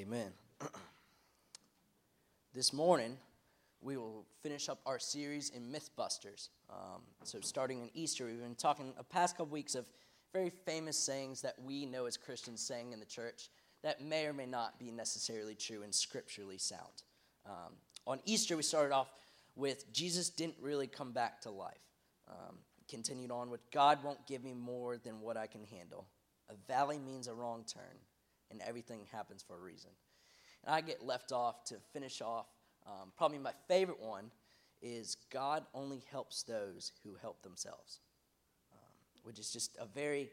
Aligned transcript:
Amen. 0.00 0.32
this 2.54 2.72
morning, 2.72 3.18
we 3.82 3.98
will 3.98 4.24
finish 4.42 4.70
up 4.70 4.78
our 4.86 4.98
series 4.98 5.50
in 5.50 5.70
Mythbusters. 5.70 6.48
Um, 6.70 7.02
so, 7.22 7.38
starting 7.42 7.82
in 7.82 7.90
Easter, 7.92 8.24
we've 8.24 8.40
been 8.40 8.54
talking 8.54 8.94
the 8.96 9.04
past 9.04 9.36
couple 9.36 9.52
weeks 9.52 9.74
of 9.74 9.84
very 10.32 10.48
famous 10.48 10.96
sayings 10.96 11.42
that 11.42 11.56
we 11.62 11.84
know 11.84 12.06
as 12.06 12.16
Christians 12.16 12.62
saying 12.62 12.94
in 12.94 12.98
the 12.98 13.04
church 13.04 13.50
that 13.82 14.00
may 14.00 14.24
or 14.24 14.32
may 14.32 14.46
not 14.46 14.78
be 14.78 14.90
necessarily 14.90 15.54
true 15.54 15.82
and 15.82 15.94
scripturally 15.94 16.56
sound. 16.56 17.02
Um, 17.44 17.74
on 18.06 18.20
Easter, 18.24 18.56
we 18.56 18.62
started 18.62 18.94
off 18.94 19.10
with 19.54 19.92
Jesus 19.92 20.30
didn't 20.30 20.56
really 20.62 20.86
come 20.86 21.12
back 21.12 21.42
to 21.42 21.50
life. 21.50 21.76
Um, 22.26 22.56
continued 22.88 23.32
on 23.32 23.50
with 23.50 23.70
God 23.70 24.02
won't 24.02 24.26
give 24.26 24.44
me 24.44 24.54
more 24.54 24.96
than 24.96 25.20
what 25.20 25.36
I 25.36 25.46
can 25.46 25.64
handle. 25.64 26.06
A 26.48 26.54
valley 26.72 26.98
means 26.98 27.28
a 27.28 27.34
wrong 27.34 27.64
turn, 27.70 27.98
and 28.50 28.60
everything 28.62 29.06
happens 29.12 29.42
for 29.42 29.56
a 29.56 29.60
reason. 29.60 29.90
And 30.64 30.74
I 30.74 30.80
get 30.80 31.04
left 31.04 31.32
off 31.32 31.64
to 31.64 31.76
finish 31.92 32.20
off. 32.20 32.46
Um, 32.86 33.12
probably 33.16 33.38
my 33.38 33.52
favorite 33.68 34.00
one 34.00 34.30
is 34.82 35.16
God 35.30 35.64
only 35.74 36.02
helps 36.10 36.42
those 36.42 36.92
who 37.04 37.14
help 37.20 37.42
themselves, 37.42 38.00
um, 38.72 38.78
which 39.22 39.38
is 39.38 39.52
just 39.52 39.76
a 39.78 39.86
very 39.86 40.30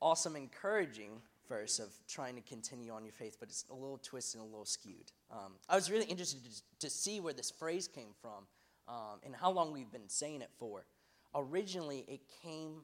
awesome, 0.00 0.36
encouraging 0.36 1.20
verse 1.48 1.78
of 1.78 1.92
trying 2.08 2.34
to 2.36 2.40
continue 2.42 2.92
on 2.92 3.04
your 3.04 3.12
faith, 3.12 3.36
but 3.38 3.48
it's 3.48 3.64
a 3.70 3.74
little 3.74 3.98
twisted 3.98 4.40
and 4.40 4.48
a 4.48 4.50
little 4.50 4.64
skewed. 4.64 5.12
Um, 5.30 5.52
I 5.68 5.74
was 5.74 5.90
really 5.90 6.06
interested 6.06 6.40
to, 6.44 6.86
to, 6.86 6.90
see 6.90 7.20
where 7.20 7.34
this 7.34 7.50
phrase 7.50 7.86
came 7.88 8.14
from 8.20 8.46
um, 8.88 9.20
and 9.24 9.34
how 9.34 9.50
long 9.50 9.72
we've 9.72 9.90
been 9.90 10.08
saying 10.08 10.42
it 10.42 10.50
for. 10.58 10.86
Originally, 11.34 12.04
it 12.08 12.20
came 12.42 12.82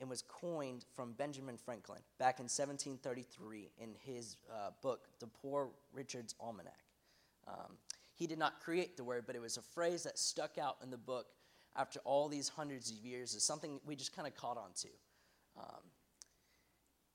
and 0.00 0.10
was 0.10 0.22
coined 0.22 0.84
from 0.94 1.12
Benjamin 1.12 1.56
Franklin 1.56 2.00
back 2.18 2.38
in 2.38 2.44
1733 2.44 3.70
in 3.78 3.94
his 4.00 4.36
uh, 4.52 4.70
book, 4.82 5.06
The 5.20 5.26
Poor 5.26 5.70
Richard's 5.92 6.34
Almanac. 6.40 6.78
Um, 7.46 7.76
he 8.14 8.26
did 8.26 8.38
not 8.38 8.60
create 8.60 8.96
the 8.96 9.04
word, 9.04 9.24
but 9.26 9.36
it 9.36 9.42
was 9.42 9.56
a 9.56 9.62
phrase 9.62 10.02
that 10.04 10.18
stuck 10.18 10.58
out 10.58 10.76
in 10.82 10.90
the 10.90 10.98
book 10.98 11.26
after 11.76 12.00
all 12.04 12.28
these 12.28 12.48
hundreds 12.48 12.90
of 12.90 12.96
years 12.98 13.34
as 13.34 13.42
something 13.42 13.80
we 13.84 13.96
just 13.96 14.14
kind 14.14 14.28
of 14.28 14.34
caught 14.36 14.56
on 14.56 14.70
to. 14.76 14.88
Um, 15.58 15.82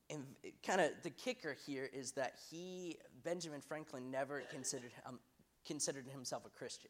and 0.10 0.26
kind 0.66 0.82
of 0.82 0.92
the 1.04 1.10
kicker 1.10 1.56
here 1.66 1.90
is 1.94 2.14
that 2.14 2.34
he, 2.50 2.98
Benjamin 3.24 3.62
Franklin, 3.62 4.10
never 4.10 4.42
considered, 4.52 4.92
um, 5.06 5.20
considered 5.66 6.08
himself 6.08 6.46
a 6.46 6.50
Christian. 6.50 6.90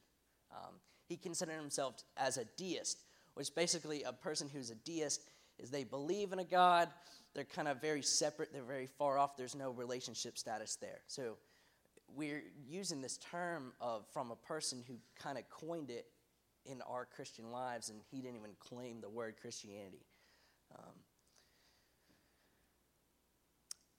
Um, 0.52 0.76
he 1.08 1.18
considered 1.18 1.60
himself 1.60 1.96
as 2.18 2.38
a 2.38 2.46
deist, 2.58 3.04
which 3.34 3.54
basically 3.54 4.04
a 4.04 4.14
person 4.14 4.50
who's 4.52 4.70
a 4.70 4.76
deist 4.76 5.22
is 5.60 5.70
they 5.70 5.84
believe 5.84 6.34
in 6.34 6.40
a 6.40 6.44
God. 6.44 6.90
They're 7.36 7.44
kind 7.44 7.68
of 7.68 7.82
very 7.82 8.02
separate. 8.02 8.52
They're 8.52 8.64
very 8.64 8.88
far 8.88 9.18
off. 9.18 9.38
There's 9.38 9.56
no 9.56 9.72
relationship 9.72 10.38
status 10.38 10.76
there. 10.76 11.02
So 11.08 11.38
we're 12.16 12.44
using 12.68 13.02
this 13.02 13.18
term 13.18 13.74
of 13.80 14.06
from 14.14 14.32
a 14.32 14.36
person 14.36 14.84
who 14.88 14.96
kind 15.22 15.38
of 15.38 15.50
coined 15.50 15.90
it 15.90 16.06
in 16.66 16.82
our 16.84 17.06
Christian 17.06 17.52
lives, 17.52 17.90
and 17.90 18.00
he 18.12 18.22
didn't 18.22 18.38
even 18.38 18.52
claim 18.60 19.02
the 19.02 19.10
word 19.10 19.36
Christianity. 19.42 20.06
Um, 20.76 20.94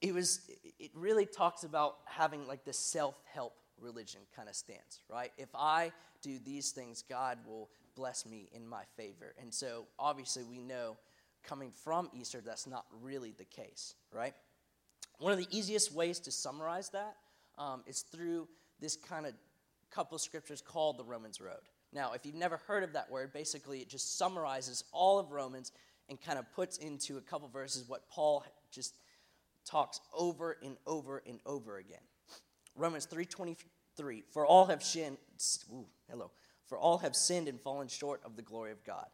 it 0.00 0.14
was 0.14 0.40
it 0.78 0.90
really 0.94 1.26
talks 1.26 1.64
about 1.64 1.98
having 2.06 2.46
like 2.46 2.64
the 2.64 2.72
self-help 2.72 3.54
religion 3.80 4.20
kind 4.34 4.48
of 4.48 4.54
stance 4.54 5.00
right 5.10 5.32
if 5.38 5.48
i 5.54 5.90
do 6.22 6.38
these 6.44 6.70
things 6.70 7.02
god 7.08 7.38
will 7.46 7.68
bless 7.96 8.26
me 8.26 8.48
in 8.52 8.66
my 8.66 8.82
favor 8.96 9.34
and 9.40 9.52
so 9.52 9.86
obviously 9.98 10.44
we 10.44 10.58
know 10.58 10.96
coming 11.42 11.70
from 11.70 12.08
easter 12.12 12.40
that's 12.44 12.66
not 12.66 12.84
really 13.02 13.32
the 13.32 13.44
case 13.44 13.94
right 14.12 14.34
one 15.18 15.32
of 15.32 15.38
the 15.38 15.48
easiest 15.50 15.92
ways 15.92 16.18
to 16.18 16.30
summarize 16.30 16.90
that 16.90 17.16
um, 17.58 17.82
is 17.86 18.02
through 18.02 18.48
this 18.80 18.96
kind 18.96 19.26
of 19.26 19.34
couple 19.90 20.18
scriptures 20.18 20.62
called 20.62 20.96
the 20.98 21.04
romans 21.04 21.40
road 21.40 21.60
now 21.92 22.12
if 22.12 22.24
you've 22.24 22.34
never 22.34 22.56
heard 22.66 22.82
of 22.82 22.92
that 22.92 23.10
word 23.10 23.32
basically 23.32 23.80
it 23.80 23.88
just 23.88 24.18
summarizes 24.18 24.84
all 24.92 25.18
of 25.18 25.32
romans 25.32 25.72
and 26.08 26.20
kind 26.20 26.38
of 26.38 26.50
puts 26.52 26.78
into 26.78 27.18
a 27.18 27.20
couple 27.20 27.48
verses 27.48 27.88
what 27.88 28.08
paul 28.08 28.44
just 28.70 28.94
talks 29.64 30.00
over 30.14 30.56
and 30.62 30.76
over 30.86 31.22
and 31.26 31.40
over 31.46 31.78
again. 31.78 32.02
Romans 32.76 33.06
3:23 33.06 34.24
For 34.30 34.46
all 34.46 34.66
have 34.66 34.82
sinned 34.82 35.18
ooh, 35.72 35.86
hello 36.08 36.30
for 36.66 36.78
all 36.78 36.98
have 36.98 37.16
sinned 37.16 37.48
and 37.48 37.60
fallen 37.60 37.88
short 37.88 38.22
of 38.24 38.36
the 38.36 38.42
glory 38.42 38.70
of 38.70 38.84
God. 38.84 39.08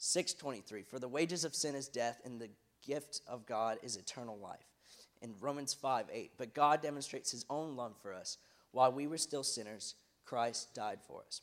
6:23 0.00 0.82
For 0.84 0.98
the 0.98 1.08
wages 1.08 1.44
of 1.44 1.54
sin 1.54 1.74
is 1.74 1.88
death 1.88 2.20
and 2.24 2.40
the 2.40 2.50
gift 2.82 3.20
of 3.26 3.46
God 3.46 3.78
is 3.82 3.96
eternal 3.96 4.38
life. 4.38 4.66
In 5.22 5.38
Romans 5.38 5.74
5:8 5.74 6.32
But 6.36 6.54
God 6.54 6.82
demonstrates 6.82 7.30
his 7.30 7.44
own 7.48 7.76
love 7.76 7.96
for 8.00 8.12
us 8.12 8.38
while 8.72 8.92
we 8.92 9.06
were 9.06 9.18
still 9.18 9.44
sinners 9.44 9.94
Christ 10.24 10.74
died 10.74 11.00
for 11.02 11.22
us. 11.24 11.40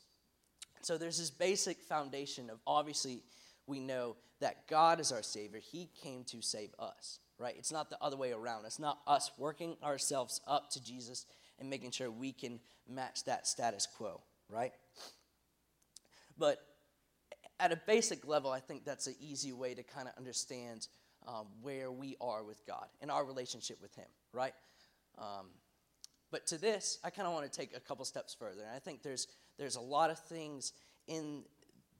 So 0.82 0.98
there's 0.98 1.18
this 1.18 1.30
basic 1.30 1.82
foundation 1.82 2.50
of 2.50 2.60
obviously 2.66 3.22
we 3.66 3.80
know 3.80 4.16
that 4.40 4.66
God 4.66 5.00
is 5.00 5.12
our 5.12 5.22
savior. 5.22 5.60
He 5.60 5.86
came 5.86 6.24
to 6.24 6.40
save 6.40 6.74
us 6.78 7.20
right? 7.38 7.54
It's 7.56 7.72
not 7.72 7.88
the 7.88 7.98
other 8.02 8.16
way 8.16 8.32
around. 8.32 8.64
It's 8.64 8.78
not 8.78 9.00
us 9.06 9.30
working 9.38 9.76
ourselves 9.82 10.40
up 10.46 10.70
to 10.70 10.82
Jesus 10.82 11.24
and 11.58 11.70
making 11.70 11.92
sure 11.92 12.10
we 12.10 12.32
can 12.32 12.60
match 12.88 13.24
that 13.24 13.46
status 13.46 13.86
quo, 13.86 14.20
right? 14.48 14.72
But 16.36 16.58
at 17.60 17.72
a 17.72 17.76
basic 17.86 18.26
level, 18.26 18.50
I 18.50 18.60
think 18.60 18.84
that's 18.84 19.06
an 19.06 19.16
easy 19.20 19.52
way 19.52 19.74
to 19.74 19.82
kind 19.82 20.08
of 20.08 20.14
understand 20.16 20.88
um, 21.26 21.46
where 21.60 21.90
we 21.90 22.16
are 22.20 22.42
with 22.44 22.64
God 22.66 22.86
and 23.00 23.10
our 23.10 23.24
relationship 23.24 23.78
with 23.82 23.94
Him, 23.94 24.08
right? 24.32 24.54
Um, 25.18 25.46
but 26.30 26.46
to 26.48 26.58
this, 26.58 26.98
I 27.02 27.10
kind 27.10 27.26
of 27.26 27.34
want 27.34 27.50
to 27.50 27.58
take 27.58 27.76
a 27.76 27.80
couple 27.80 28.04
steps 28.04 28.34
further. 28.34 28.62
And 28.62 28.74
I 28.74 28.78
think 28.78 29.02
there's, 29.02 29.26
there's 29.58 29.76
a 29.76 29.80
lot 29.80 30.10
of 30.10 30.18
things 30.18 30.72
in 31.06 31.42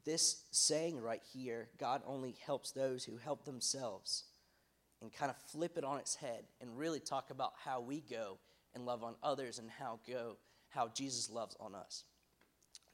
this 0.05 0.45
saying 0.53 1.01
right 1.01 1.23
here 1.33 1.69
God 1.79 2.03
only 2.07 2.37
helps 2.47 2.71
those 2.71 3.05
who 3.05 3.17
help 3.17 3.45
themselves 3.45 4.25
and 5.03 5.13
kind 5.13 5.31
of 5.31 5.37
flip 5.37 5.77
it 5.77 5.85
on 5.85 5.99
its 5.99 6.15
head 6.15 6.45
and 6.61 6.79
really 6.79 7.01
talk 7.01 7.31
about 7.31 7.53
how 7.65 7.81
we 7.81 8.01
go 8.01 8.39
and 8.75 8.87
love 8.87 9.03
on 9.03 9.15
others 9.23 9.59
and 9.59 9.69
how 9.71 9.99
go 10.09 10.37
how 10.71 10.89
Jesus 10.89 11.31
loves 11.31 11.57
on 11.61 11.75
us. 11.75 12.05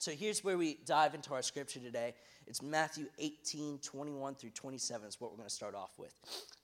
So 0.05 0.11
here's 0.11 0.45
where 0.45 0.59
we 0.59 0.77
dive 0.85 1.15
into 1.15 1.33
our 1.33 1.41
scripture 1.41 1.81
today. 1.81 2.13
It's 2.47 2.61
Matthew 2.61 3.07
18, 3.19 3.79
21 3.79 4.35
through 4.35 4.51
27 4.51 5.09
is 5.09 5.19
what 5.19 5.31
we're 5.31 5.39
going 5.39 5.49
to 5.49 5.55
start 5.55 5.75
off 5.75 5.93
with. 5.97 6.13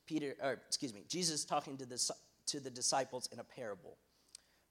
Peter, 0.07 0.35
or 0.43 0.61
excuse 0.69 0.93
me, 0.93 1.05
Jesus 1.09 1.47
talking 1.47 1.79
to 1.79 1.87
the, 1.87 1.99
to 2.45 2.61
the 2.61 2.69
disciples 2.69 3.31
in 3.33 3.39
a 3.39 3.43
parable. 3.43 3.97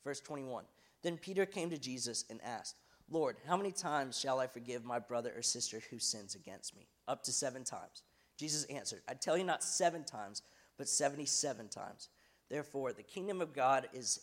Verse 0.03 0.19
21. 0.19 0.65
Then 1.01 1.17
Peter 1.17 1.47
came 1.47 1.71
to 1.71 1.79
Jesus 1.79 2.25
and 2.29 2.39
asked, 2.43 2.75
Lord, 3.09 3.37
how 3.47 3.57
many 3.57 3.71
times 3.71 4.19
shall 4.19 4.39
I 4.39 4.45
forgive 4.45 4.85
my 4.85 4.99
brother 4.99 5.33
or 5.35 5.41
sister 5.41 5.81
who 5.89 5.97
sins 5.97 6.35
against 6.35 6.77
me? 6.77 6.85
Up 7.07 7.23
to 7.23 7.31
seven 7.31 7.63
times. 7.63 8.03
Jesus 8.37 8.65
answered, 8.65 9.01
I 9.09 9.15
tell 9.15 9.35
you 9.35 9.45
not 9.45 9.63
seven 9.63 10.03
times, 10.03 10.43
but 10.77 10.87
77 10.87 11.69
times. 11.69 12.09
Therefore, 12.51 12.93
the 12.93 13.01
kingdom 13.01 13.41
of 13.41 13.51
God 13.51 13.87
is 13.93 14.19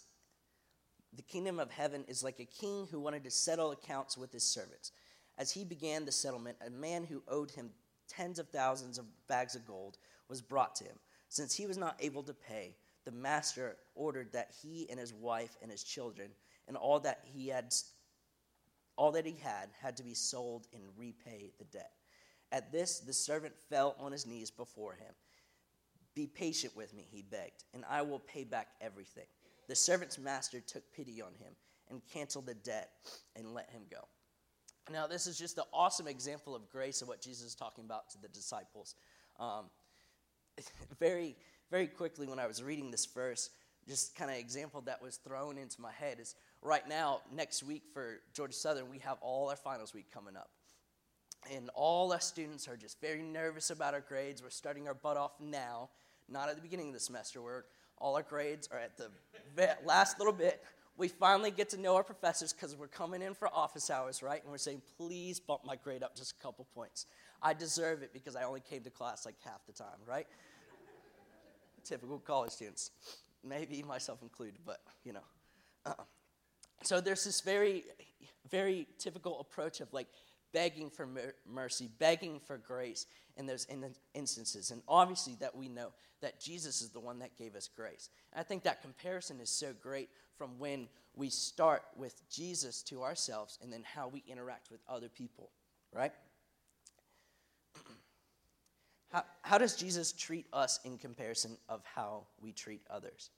the 1.17 1.23
kingdom 1.23 1.59
of 1.59 1.71
heaven 1.71 2.05
is 2.09 2.23
like 2.23 2.41
a 2.41 2.45
king 2.45 2.87
who 2.91 3.01
wanted 3.01 3.25
to 3.25 3.31
settle 3.31 3.71
accounts 3.71 4.17
with 4.17 4.33
his 4.33 4.45
servants. 4.45 4.93
As 5.39 5.51
he 5.51 5.65
began 5.65 6.05
the 6.05 6.13
settlement, 6.13 6.57
a 6.67 6.71
man 6.71 7.05
who 7.05 7.23
owed 7.29 7.51
him 7.51 7.71
tens 8.09 8.39
of 8.39 8.49
thousands 8.49 8.99
of 8.99 9.07
bags 9.27 9.55
of 9.55 9.67
gold 9.67 9.99
was 10.29 10.41
brought 10.41 10.77
to 10.77 10.85
him. 10.85 10.97
Since 11.29 11.55
he 11.55 11.67
was 11.67 11.77
not 11.77 11.97
able 12.01 12.23
to 12.23 12.35
pay, 12.35 12.77
the 13.05 13.11
master 13.11 13.77
ordered 13.95 14.33
that 14.33 14.53
he 14.63 14.87
and 14.91 14.99
his 14.99 15.13
wife 15.13 15.57
and 15.63 15.71
his 15.71 15.83
children 15.83 16.31
and 16.69 16.77
all 16.77 17.01
that 17.01 17.21
he 17.25 17.49
had 17.49 17.73
all 18.97 19.13
that 19.13 19.27
he 19.27 19.37
had 19.43 19.69
had 19.81 19.97
to 19.97 20.03
be 20.03 20.15
sold 20.15 20.67
and 20.73 20.83
repay 20.97 21.53
the 21.59 21.65
debt. 21.65 21.93
At 22.51 22.73
this, 22.73 23.01
the 23.01 23.13
servant 23.13 23.55
fell 23.69 23.95
on 23.99 24.13
his 24.13 24.27
knees 24.27 24.51
before 24.51 24.95
him. 24.95 25.13
Be 26.15 26.27
patient 26.27 26.75
with 26.75 26.95
me, 26.95 27.07
he 27.11 27.21
begged, 27.23 27.65
and 27.75 27.85
I 27.89 28.03
will 28.03 28.21
pay 28.21 28.45
back 28.45 28.69
everything. 28.81 29.27
The 29.69 29.75
servant's 29.75 30.19
master 30.19 30.61
took 30.61 30.83
pity 30.93 31.21
on 31.21 31.35
him 31.35 31.55
and 31.91 32.01
canceled 32.13 32.47
the 32.47 32.55
debt 32.55 32.91
and 33.35 33.55
let 33.55 33.71
him 33.71 33.83
go. 33.91 34.09
Now, 34.93 35.07
this 35.07 35.27
is 35.27 35.37
just 35.37 35.59
an 35.59 35.65
awesome 35.73 36.07
example 36.07 36.55
of 36.55 36.69
grace 36.71 37.03
of 37.03 37.09
what 37.09 37.21
Jesus 37.21 37.49
is 37.49 37.55
talking 37.55 37.85
about 37.85 38.11
to 38.11 38.19
the 38.23 38.29
disciples. 38.29 38.95
Um, 39.41 39.65
very, 41.01 41.37
very 41.71 41.89
quickly, 41.89 42.29
when 42.29 42.39
I 42.39 42.47
was 42.47 42.63
reading 42.63 42.91
this 42.91 43.07
verse, 43.07 43.51
just 43.89 44.15
kind 44.15 44.31
of 44.31 44.37
example 44.37 44.81
that 44.83 45.03
was 45.03 45.17
thrown 45.17 45.59
into 45.59 45.81
my 45.81 45.93
head 45.93 46.19
is 46.21 46.37
right 46.63 46.87
now, 46.89 47.21
next 47.35 47.63
week 47.63 47.83
for 47.93 48.21
Georgia 48.33 48.55
Southern, 48.55 48.89
we 48.89 48.99
have 48.99 49.19
all 49.21 49.49
our 49.51 49.57
finals 49.57 49.93
week 49.93 50.07
coming 50.13 50.37
up. 50.37 50.51
And 51.53 51.71
all 51.75 52.13
our 52.13 52.21
students 52.21 52.67
are 52.69 52.77
just 52.77 53.01
very 53.01 53.23
nervous 53.23 53.71
about 53.71 53.95
our 53.95 54.01
grades. 54.01 54.43
We're 54.43 54.51
starting 54.51 54.89
our 54.89 54.95
butt 54.95 55.17
off 55.17 55.33
now 55.41 55.91
not 56.29 56.49
at 56.49 56.57
the 56.57 56.63
beginning 56.63 56.89
of 56.89 56.95
the 56.95 57.01
semester 57.01 57.41
where 57.41 57.65
all 57.99 58.17
our 58.17 58.23
grades 58.23 58.69
are 58.73 58.79
at 58.79 58.97
the 58.97 59.09
last 59.85 60.19
little 60.19 60.33
bit. 60.33 60.63
We 60.99 61.09
finally 61.09 61.51
get 61.51 61.71
to 61.71 61.81
know 61.81 61.97
our 61.97 62.05
professors 62.05 62.53
because 62.53 62.75
we're 62.75 62.87
coming 62.89 63.21
in 63.21 63.35
for 63.35 63.49
office 63.49 63.91
hours, 63.91 64.23
right? 64.23 64.43
And 64.43 64.51
we're 64.51 64.59
saying, 64.59 64.81
please 64.97 65.39
bump 65.39 65.63
my 65.65 65.77
grade 65.77 66.03
up 66.03 66.17
just 66.17 66.35
a 66.39 66.43
couple 66.43 66.67
points. 66.75 67.07
I 67.43 67.53
deserve 67.53 68.03
it 68.03 68.13
because 68.13 68.35
I 68.35 68.45
only 68.45 68.61
came 68.61 68.83
to 68.83 68.91
class 68.91 69.27
like 69.27 69.35
half 69.45 69.65
the 69.67 69.73
time, 69.73 69.99
right? 70.07 70.27
Typical 71.85 72.19
college 72.19 72.53
students. 72.53 72.91
Maybe 73.45 73.83
myself 73.83 74.23
included, 74.23 74.59
but 74.65 74.81
you 75.05 75.13
know. 75.13 75.25
Uh-uh. 75.85 76.03
so 76.83 77.01
there's 77.01 77.25
this 77.25 77.41
very, 77.43 77.85
very 78.51 78.89
typical 78.99 79.39
approach 79.39 79.81
of 79.81 79.93
like 79.93 80.09
begging 80.53 80.91
for 80.91 81.07
mer- 81.07 81.35
mercy, 81.51 81.89
begging 81.99 82.41
for 82.41 82.59
grace 82.59 83.07
in 83.37 83.47
those 83.47 83.65
in 83.67 83.85
instances. 84.15 84.71
And 84.71 84.83
obviously, 84.89 85.37
that 85.41 85.55
we 85.55 85.69
know 85.69 85.93
that 86.21 86.41
Jesus 86.41 86.81
is 86.83 86.91
the 86.91 87.01
one 87.01 87.19
that 87.19 87.37
gave 87.37 87.55
us 87.55 87.69
grace. 87.69 88.09
And 88.33 88.41
I 88.41 88.43
think 88.43 88.63
that 88.65 88.83
comparison 88.83 89.41
is 89.41 89.51
so 89.51 89.73
great 89.83 90.09
from 90.37 90.59
when 90.59 90.89
we 91.15 91.31
start 91.31 91.83
with 91.97 92.29
Jesus 92.31 92.83
to 92.85 93.03
ourselves 93.03 93.59
and 93.63 93.73
then 93.73 93.83
how 93.85 94.09
we 94.09 94.23
interact 94.29 94.71
with 94.71 94.81
other 94.89 95.09
people, 95.09 95.51
right? 95.93 96.13
How, 99.13 99.25
how 99.43 99.57
does 99.57 99.77
Jesus 99.77 100.13
treat 100.13 100.47
us 100.53 100.81
in 100.85 100.99
comparison 100.99 101.57
of 101.69 101.81
how 101.85 102.27
we 102.43 102.51
treat 102.51 102.83
others? 102.91 103.31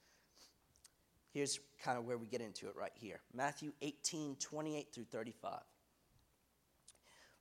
Here's 1.34 1.60
kind 1.84 1.98
of 1.98 2.06
where 2.06 2.16
we 2.16 2.26
get 2.26 2.40
into 2.40 2.68
it 2.68 2.74
right 2.74 2.90
here 2.94 3.20
Matthew 3.34 3.72
18, 3.82 4.36
28 4.36 4.88
through 4.92 5.04
35. 5.04 5.60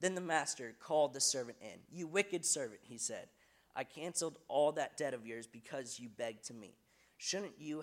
Then 0.00 0.14
the 0.14 0.20
master 0.20 0.74
called 0.78 1.14
the 1.14 1.20
servant 1.20 1.58
in. 1.60 1.80
You 1.90 2.06
wicked 2.06 2.44
servant, 2.44 2.80
he 2.82 2.98
said. 2.98 3.28
I 3.74 3.84
canceled 3.84 4.38
all 4.48 4.72
that 4.72 4.96
debt 4.96 5.14
of 5.14 5.26
yours 5.26 5.46
because 5.46 5.98
you 6.00 6.08
begged 6.08 6.44
to 6.46 6.54
me. 6.54 6.76
Shouldn't 7.18 7.58
you 7.58 7.82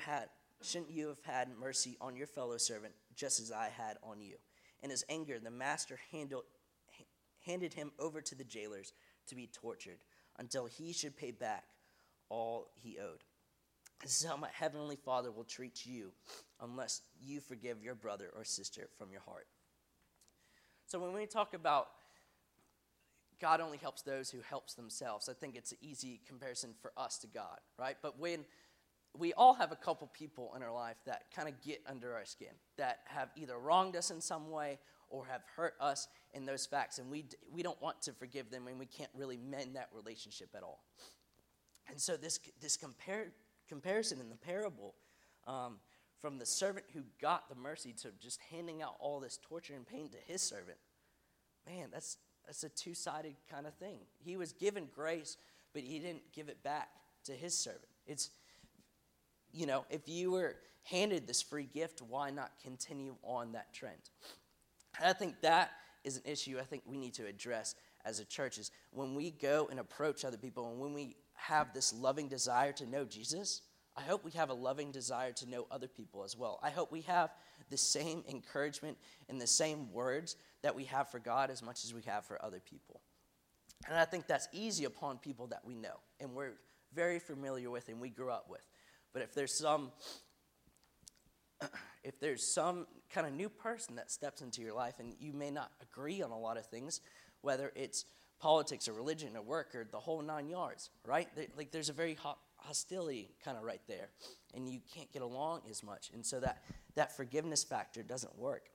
shouldn't 0.62 0.92
you 0.92 1.08
have 1.08 1.22
had 1.24 1.50
mercy 1.60 1.98
on 2.00 2.16
your 2.16 2.28
fellow 2.28 2.58
servant 2.58 2.94
just 3.16 3.40
as 3.40 3.52
I 3.52 3.70
had 3.70 3.98
on 4.04 4.22
you? 4.22 4.36
In 4.82 4.90
his 4.90 5.06
anger, 5.10 5.40
the 5.40 5.52
master 5.52 6.00
handled, 6.12 6.44
handed 7.46 7.74
him 7.74 7.92
over 8.00 8.22
to 8.22 8.36
the 8.36 8.44
jailers 8.44 8.94
to 9.28 9.36
be 9.36 9.48
tortured 9.48 10.00
until 10.38 10.66
he 10.66 10.94
should 10.94 11.16
pay 11.16 11.32
back 11.32 11.64
all 12.30 12.70
he 12.76 12.98
owed. 13.00 13.24
This 14.02 14.20
is 14.20 14.28
how 14.28 14.36
my 14.36 14.50
heavenly 14.52 14.98
Father 14.98 15.32
will 15.32 15.46
treat 15.46 15.86
you 15.86 16.12
unless 16.62 17.02
you 17.22 17.40
forgive 17.40 17.82
your 17.82 17.96
brother 17.96 18.30
or 18.36 18.44
sister 18.44 18.90
from 18.98 19.12
your 19.12 19.22
heart. 19.22 19.48
So 20.86 21.00
when 21.00 21.14
we 21.14 21.26
talk 21.26 21.54
about 21.54 21.88
God 23.40 23.62
only 23.62 23.78
helps 23.78 24.02
those 24.02 24.30
who 24.30 24.40
helps 24.42 24.74
themselves, 24.74 25.30
I 25.30 25.34
think 25.34 25.56
it's 25.56 25.72
an 25.72 25.78
easy 25.82 26.22
comparison 26.28 26.74
for 26.82 26.92
us 26.98 27.18
to 27.20 27.28
God, 27.28 27.60
right? 27.78 27.98
But 28.02 28.20
when 28.20 28.46
we 29.18 29.34
all 29.34 29.54
have 29.54 29.72
a 29.72 29.76
couple 29.76 30.08
people 30.08 30.54
in 30.56 30.64
our 30.64 30.74
life 30.74 30.98
that 31.06 31.26
kind 31.36 31.48
of 31.48 31.62
get 31.62 31.82
under 31.88 32.14
our 32.14 32.26
skin, 32.26 32.54
that 32.78 33.00
have 33.06 33.30
either 33.36 33.58
wronged 33.58 33.96
us 33.96 34.10
in 34.10 34.22
some 34.22 34.50
way 34.50 34.80
or 35.10 35.26
have 35.26 35.44
hurt 35.56 35.76
us 35.80 36.08
in 36.34 36.46
those 36.46 36.66
facts, 36.66 36.98
and 36.98 37.10
we, 37.12 37.26
we 37.52 37.62
don't 37.62 37.80
want 37.82 38.02
to 38.02 38.14
forgive 38.14 38.50
them, 38.50 38.68
and 38.68 38.80
we 38.80 38.88
can't 38.88 39.12
really 39.16 39.38
mend 39.38 39.76
that 39.76 39.90
relationship 39.94 40.50
at 40.56 40.64
all. 40.64 40.84
And 41.88 42.00
so, 42.00 42.18
this, 42.18 42.40
this 42.62 42.78
comparison 42.78 44.20
in 44.20 44.30
the 44.30 44.36
parable 44.36 44.96
um, 45.46 45.78
from 46.20 46.40
the 46.40 46.46
servant 46.46 46.86
who 46.94 47.02
got 47.22 47.50
the 47.50 47.56
mercy 47.56 47.94
to 48.02 48.10
just 48.20 48.40
handing 48.50 48.82
out 48.82 48.96
all 49.00 49.20
this 49.20 49.38
torture 49.44 49.76
and 49.76 49.86
pain 49.86 50.10
to 50.10 50.18
his 50.26 50.42
servant, 50.42 50.78
man, 51.68 51.90
that's, 51.92 52.18
that's 52.46 52.64
a 52.64 52.70
two 52.70 52.94
sided 52.94 53.36
kind 53.50 53.66
of 53.66 53.74
thing. 53.76 54.00
He 54.24 54.38
was 54.38 54.52
given 54.54 54.88
grace, 54.94 55.38
but 55.74 55.82
he 55.82 56.00
didn't 56.00 56.32
give 56.34 56.50
it 56.50 56.62
back 56.64 56.90
to 57.26 57.32
his 57.32 57.58
servant. 57.58 57.86
It's, 58.06 58.30
you 59.52 59.66
know, 59.66 59.86
if 59.90 60.08
you 60.08 60.32
were 60.32 60.56
handed 60.84 61.28
this 61.28 61.42
free 61.42 61.70
gift, 61.74 62.02
why 62.02 62.30
not 62.30 62.52
continue 62.62 63.16
on 63.24 63.54
that 63.54 63.74
trend? 63.74 64.10
And 65.00 65.10
I 65.10 65.14
think 65.14 65.42
that 65.42 65.72
is 66.04 66.18
an 66.18 66.24
issue 66.26 66.60
I 66.60 66.64
think 66.64 66.84
we 66.86 66.98
need 66.98 67.14
to 67.16 67.26
address 67.26 67.76
as 68.06 68.20
a 68.20 68.26
church 68.26 68.58
is 68.58 68.72
when 68.92 69.16
we 69.16 69.32
go 69.32 69.68
and 69.72 69.80
approach 69.80 70.26
other 70.26 70.38
people 70.38 70.70
and 70.70 70.80
when 70.80 70.94
we 70.94 71.16
have 71.34 71.74
this 71.74 71.94
loving 71.94 72.28
desire 72.28 72.74
to 72.74 72.86
know 72.86 73.06
Jesus, 73.06 73.62
I 73.96 74.02
hope 74.02 74.26
we 74.26 74.32
have 74.32 74.50
a 74.50 74.56
loving 74.56 74.92
desire 74.92 75.32
to 75.34 75.50
know 75.50 75.68
other 75.70 75.88
people 75.88 76.24
as 76.24 76.36
well. 76.38 76.60
I 76.64 76.72
hope 76.72 76.92
we 76.92 77.02
have 77.02 77.32
the 77.70 77.78
same 77.78 78.24
encouragement 78.28 78.98
and 79.30 79.40
the 79.40 79.48
same 79.48 79.92
words 79.92 80.36
that 80.64 80.76
we 80.76 80.86
have 80.86 81.10
for 81.10 81.20
God 81.20 81.52
as 81.52 81.62
much 81.62 81.84
as 81.84 81.94
we 81.94 82.02
have 82.04 82.26
for 82.26 82.44
other 82.44 82.60
people. 82.60 83.02
And 83.88 83.98
I 83.98 84.06
think 84.06 84.28
that's 84.28 84.48
easy 84.52 84.86
upon 84.86 85.18
people 85.18 85.48
that 85.48 85.62
we 85.66 85.76
know 85.76 86.00
and 86.20 86.34
we're 86.34 86.54
very 86.94 87.20
familiar 87.20 87.70
with 87.70 87.90
and 87.90 88.00
we 88.00 88.10
grew 88.10 88.32
up 88.32 88.50
with. 88.50 88.66
But 89.14 89.22
if 89.22 89.34
there's 89.34 89.54
some 89.54 89.92
if 92.04 92.20
there's 92.20 92.44
some 92.44 92.88
kind 93.14 93.28
of 93.28 93.34
new 93.34 93.50
person 93.50 93.96
that 93.96 94.12
steps 94.12 94.42
into 94.42 94.62
your 94.62 94.74
life 94.74 94.96
and 95.00 95.14
you 95.20 95.34
may 95.34 95.52
not 95.52 95.72
agree 95.82 96.22
on 96.22 96.32
a 96.32 96.38
lot 96.38 96.58
of 96.58 96.66
things, 96.66 97.02
whether 97.42 97.72
it's 97.76 98.06
politics 98.40 98.88
or 98.88 98.94
religion 98.94 99.38
or 99.38 99.42
work 99.42 99.74
or 99.76 99.88
the 99.90 100.00
whole 100.00 100.22
nine 100.22 100.50
yards, 100.50 100.90
right? 101.06 101.28
Like 101.58 101.72
there's 101.72 101.90
a 101.90 101.94
very 101.94 102.16
hot 102.16 102.40
hostility 102.66 103.30
kind 103.44 103.58
of 103.58 103.64
right 103.64 103.82
there, 103.88 104.10
and 104.54 104.68
you 104.68 104.80
can't 104.94 105.12
get 105.12 105.22
along 105.22 105.62
as 105.70 105.84
much, 105.84 106.12
and 106.14 106.26
so 106.26 106.40
that 106.40 106.64
that 106.96 107.16
forgiveness 107.16 107.64
factor 107.64 108.04
doesn't 108.04 108.38
work. 108.38 108.70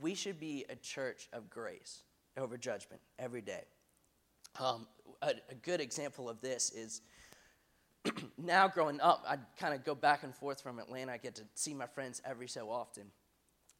We 0.00 0.14
should 0.14 0.40
be 0.40 0.64
a 0.68 0.76
church 0.76 1.28
of 1.32 1.48
grace 1.48 2.02
over 2.36 2.56
judgment 2.56 3.00
every 3.18 3.42
day. 3.42 3.62
Um, 4.58 4.86
a, 5.20 5.34
a 5.50 5.54
good 5.62 5.80
example 5.80 6.28
of 6.28 6.40
this 6.40 6.70
is 6.70 7.02
now 8.38 8.68
growing 8.68 9.00
up, 9.00 9.24
I 9.28 9.36
kind 9.58 9.74
of 9.74 9.84
go 9.84 9.94
back 9.94 10.24
and 10.24 10.34
forth 10.34 10.60
from 10.60 10.78
Atlanta. 10.78 11.12
I 11.12 11.18
get 11.18 11.36
to 11.36 11.42
see 11.54 11.74
my 11.74 11.86
friends 11.86 12.20
every 12.24 12.48
so 12.48 12.70
often. 12.70 13.04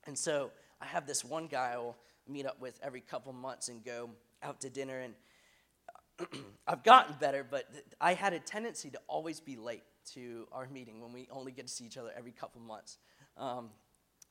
And 0.05 0.17
so 0.17 0.50
I 0.81 0.87
have 0.87 1.06
this 1.06 1.25
one 1.25 1.47
guy 1.47 1.73
I'll 1.73 1.97
meet 2.29 2.47
up 2.47 2.61
with 2.61 2.79
every 2.83 3.00
couple 3.00 3.33
months 3.33 3.69
and 3.69 3.85
go 3.85 4.11
out 4.43 4.61
to 4.61 4.71
dinner. 4.71 5.00
And 5.00 5.15
I've 6.66 6.82
gotten 6.82 7.16
better, 7.20 7.46
but 7.48 7.64
I 8.00 8.14
had 8.14 8.32
a 8.32 8.38
tendency 8.38 8.91
to 8.91 9.00
always 9.08 9.41
be 9.41 9.56
late 9.56 9.82
to 10.14 10.46
our 10.52 10.67
meeting 10.69 11.00
when 11.00 11.12
we 11.12 11.29
only 11.31 11.52
get 11.52 11.67
to 11.67 11.72
see 11.72 11.84
each 11.84 11.98
other 11.98 12.10
every 12.17 12.32
couple 12.32 12.60
months. 12.60 12.98
Um, 13.36 13.70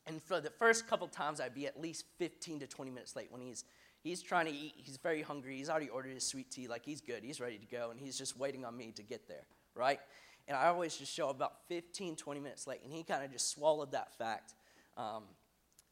and 0.08 0.22
for 0.22 0.42
the 0.42 0.50
first 0.50 0.88
couple 0.88 1.08
times, 1.08 1.40
I'd 1.40 1.54
be 1.54 1.68
at 1.68 1.80
least 1.80 2.06
15 2.18 2.62
to 2.62 2.68
20 2.68 2.92
minutes 2.92 3.16
late 3.16 3.32
when 3.32 3.42
he's 3.42 3.64
he's 4.04 4.22
trying 4.22 4.48
to 4.48 4.52
eat. 4.52 4.74
He's 4.76 4.98
very 4.98 5.22
hungry. 5.22 5.58
He's 5.58 5.70
already 5.70 5.90
ordered 5.90 6.14
his 6.14 6.26
sweet 6.26 6.50
tea. 6.50 6.68
Like 6.68 6.84
he's 6.84 7.02
good. 7.02 7.24
He's 7.24 7.40
ready 7.40 7.58
to 7.58 7.68
go, 7.68 7.92
and 7.92 8.00
he's 8.00 8.18
just 8.18 8.38
waiting 8.38 8.66
on 8.66 8.76
me 8.76 8.92
to 8.96 9.04
get 9.04 9.28
there 9.28 9.46
right? 9.76 10.00
And 10.48 10.58
I 10.58 10.68
always 10.68 10.96
just 10.96 11.14
show 11.14 11.30
about 11.30 11.54
15, 11.68 12.16
20 12.16 12.40
minutes 12.40 12.68
late. 12.68 12.82
And 12.84 12.92
he 12.92 13.04
kind 13.04 13.24
of 13.24 13.32
just 13.32 13.50
swallowed 13.50 13.92
that 13.92 14.18
fact 14.18 14.54
um, 14.98 15.24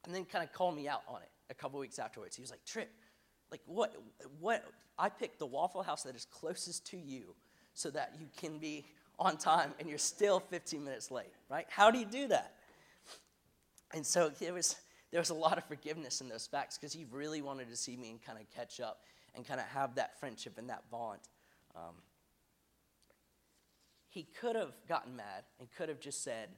and 0.05 0.13
then 0.13 0.25
kind 0.25 0.43
of 0.43 0.51
called 0.53 0.75
me 0.75 0.87
out 0.87 1.03
on 1.07 1.21
it 1.21 1.29
a 1.49 1.53
couple 1.53 1.79
weeks 1.79 1.99
afterwards. 1.99 2.35
He 2.35 2.41
was 2.41 2.51
like, 2.51 2.63
Trip, 2.65 2.89
like 3.51 3.61
what, 3.65 3.95
what, 4.39 4.65
I 4.97 5.09
picked 5.09 5.39
the 5.39 5.45
Waffle 5.45 5.81
House 5.81 6.03
that 6.03 6.15
is 6.15 6.25
closest 6.25 6.87
to 6.87 6.97
you 6.97 7.35
so 7.73 7.89
that 7.91 8.15
you 8.19 8.27
can 8.37 8.57
be 8.57 8.85
on 9.17 9.37
time 9.37 9.73
and 9.79 9.87
you're 9.87 9.97
still 9.97 10.39
15 10.39 10.83
minutes 10.83 11.09
late, 11.11 11.31
right? 11.49 11.65
How 11.69 11.89
do 11.91 11.99
you 11.99 12.05
do 12.05 12.27
that? 12.27 12.55
And 13.93 14.05
so 14.05 14.29
there 14.29 14.53
was, 14.53 14.75
there 15.11 15.19
was 15.19 15.29
a 15.29 15.35
lot 15.35 15.57
of 15.57 15.65
forgiveness 15.65 16.21
in 16.21 16.29
those 16.29 16.47
facts 16.47 16.77
because 16.77 16.93
he 16.93 17.05
really 17.11 17.41
wanted 17.41 17.69
to 17.69 17.75
see 17.75 17.97
me 17.97 18.11
and 18.11 18.23
kind 18.23 18.37
of 18.37 18.45
catch 18.55 18.79
up 18.79 19.01
and 19.35 19.47
kind 19.47 19.59
of 19.59 19.65
have 19.67 19.95
that 19.95 20.19
friendship 20.19 20.57
and 20.57 20.69
that 20.69 20.83
bond. 20.91 21.19
Um, 21.75 21.95
he 24.09 24.23
could 24.39 24.55
have 24.55 24.73
gotten 24.87 25.15
mad 25.15 25.43
and 25.59 25.67
could 25.77 25.89
have 25.89 25.99
just 25.99 26.23
said, 26.23 26.49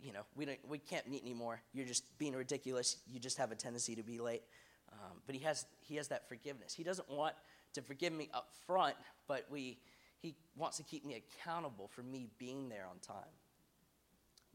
you 0.00 0.12
know, 0.12 0.22
we, 0.36 0.44
don't, 0.44 0.58
we 0.68 0.78
can't 0.78 1.08
meet 1.08 1.22
anymore. 1.22 1.60
You're 1.72 1.86
just 1.86 2.16
being 2.18 2.34
ridiculous. 2.34 2.96
You 3.12 3.18
just 3.18 3.38
have 3.38 3.50
a 3.50 3.56
tendency 3.56 3.96
to 3.96 4.02
be 4.02 4.18
late. 4.20 4.42
Um, 4.92 5.18
but 5.26 5.34
he 5.34 5.42
has, 5.42 5.66
he 5.80 5.96
has 5.96 6.08
that 6.08 6.28
forgiveness. 6.28 6.74
He 6.74 6.82
doesn't 6.82 7.10
want 7.10 7.34
to 7.74 7.82
forgive 7.82 8.12
me 8.12 8.28
up 8.32 8.50
front, 8.66 8.94
but 9.26 9.46
we, 9.50 9.78
he 10.20 10.34
wants 10.56 10.76
to 10.78 10.82
keep 10.82 11.04
me 11.04 11.22
accountable 11.22 11.88
for 11.88 12.02
me 12.02 12.28
being 12.38 12.68
there 12.68 12.86
on 12.90 12.98
time. 12.98 13.30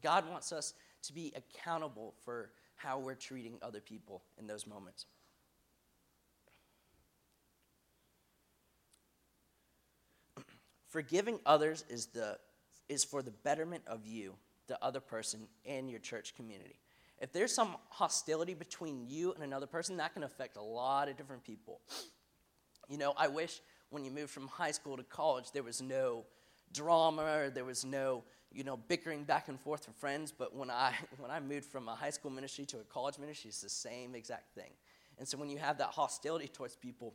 God 0.02 0.30
wants 0.30 0.52
us 0.52 0.74
to 1.04 1.14
be 1.14 1.34
accountable 1.36 2.14
for 2.26 2.52
how 2.76 3.00
we're 3.00 3.16
treating 3.16 3.58
other 3.62 3.80
people 3.80 4.24
in 4.38 4.48
those 4.48 4.68
moments. 4.68 5.06
Forgiving 10.90 11.40
others 11.46 11.86
is, 11.90 12.08
the, 12.08 12.38
is 12.90 13.06
for 13.06 13.22
the 13.22 13.32
betterment 13.32 13.84
of 13.88 14.06
you, 14.06 14.36
the 14.68 14.84
other 14.84 15.00
person, 15.00 15.48
and 15.66 15.90
your 15.90 16.00
church 16.00 16.36
community. 16.36 16.83
If 17.24 17.32
there's 17.32 17.56
some 17.56 17.78
hostility 17.88 18.54
between 18.54 19.08
you 19.08 19.32
and 19.32 19.46
another 19.46 19.66
person, 19.66 19.96
that 19.96 20.14
can 20.14 20.24
affect 20.24 20.58
a 20.58 20.62
lot 20.62 21.08
of 21.08 21.16
different 21.16 21.46
people. 21.46 21.80
You 22.90 22.98
know, 22.98 23.14
I 23.16 23.30
wish 23.30 23.62
when 23.92 24.04
you 24.04 24.12
moved 24.12 24.30
from 24.30 24.50
high 24.50 24.72
school 24.72 24.98
to 24.98 25.04
college, 25.04 25.54
there 25.54 25.64
was 25.64 25.82
no 25.82 26.26
drama, 26.74 27.50
there 27.50 27.64
was 27.64 27.86
no, 27.86 28.26
you 28.52 28.66
know, 28.66 28.76
bickering 28.76 29.24
back 29.24 29.48
and 29.48 29.58
forth 29.58 29.88
with 29.88 29.96
friends, 29.96 30.34
but 30.38 30.54
when 30.54 30.70
I, 30.70 30.96
when 31.18 31.32
I 31.32 31.40
moved 31.40 31.64
from 31.64 31.88
a 31.88 31.96
high 31.96 32.10
school 32.10 32.30
ministry 32.30 32.66
to 32.66 32.80
a 32.80 32.84
college 32.84 33.18
ministry, 33.18 33.48
it's 33.48 33.62
the 33.62 33.70
same 33.70 34.16
exact 34.16 34.54
thing. 34.54 34.72
And 35.18 35.26
so 35.26 35.38
when 35.38 35.50
you 35.50 35.60
have 35.60 35.78
that 35.78 35.92
hostility 35.92 36.50
towards 36.50 36.76
people, 36.76 37.14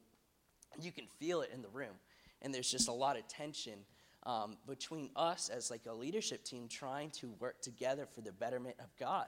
you 0.80 0.90
can 0.90 1.04
feel 1.18 1.42
it 1.42 1.50
in 1.52 1.60
the 1.60 1.68
room. 1.68 1.96
And 2.40 2.54
there's 2.54 2.70
just 2.70 2.88
a 2.88 2.92
lot 2.92 3.18
of 3.18 3.28
tension 3.28 3.80
um, 4.22 4.56
between 4.66 5.10
us 5.16 5.50
as 5.50 5.70
like 5.70 5.82
a 5.86 5.92
leadership 5.92 6.44
team 6.44 6.66
trying 6.66 7.10
to 7.10 7.28
work 7.40 7.60
together 7.60 8.06
for 8.06 8.22
the 8.22 8.32
betterment 8.32 8.76
of 8.80 8.86
God. 8.98 9.26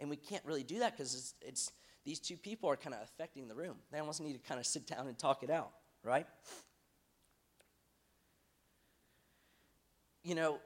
And 0.00 0.08
we 0.08 0.16
can't 0.16 0.44
really 0.44 0.62
do 0.62 0.78
that 0.80 0.96
because 0.96 1.14
it's, 1.14 1.34
it's 1.40 1.72
these 2.04 2.20
two 2.20 2.36
people 2.36 2.70
are 2.70 2.76
kind 2.76 2.94
of 2.94 3.02
affecting 3.02 3.48
the 3.48 3.54
room. 3.54 3.76
They 3.90 3.98
almost 3.98 4.20
need 4.20 4.32
to 4.32 4.38
kind 4.38 4.60
of 4.60 4.66
sit 4.66 4.86
down 4.86 5.08
and 5.08 5.18
talk 5.18 5.42
it 5.42 5.50
out, 5.50 5.70
right? 6.02 6.26
You 10.22 10.34
know, 10.34 10.58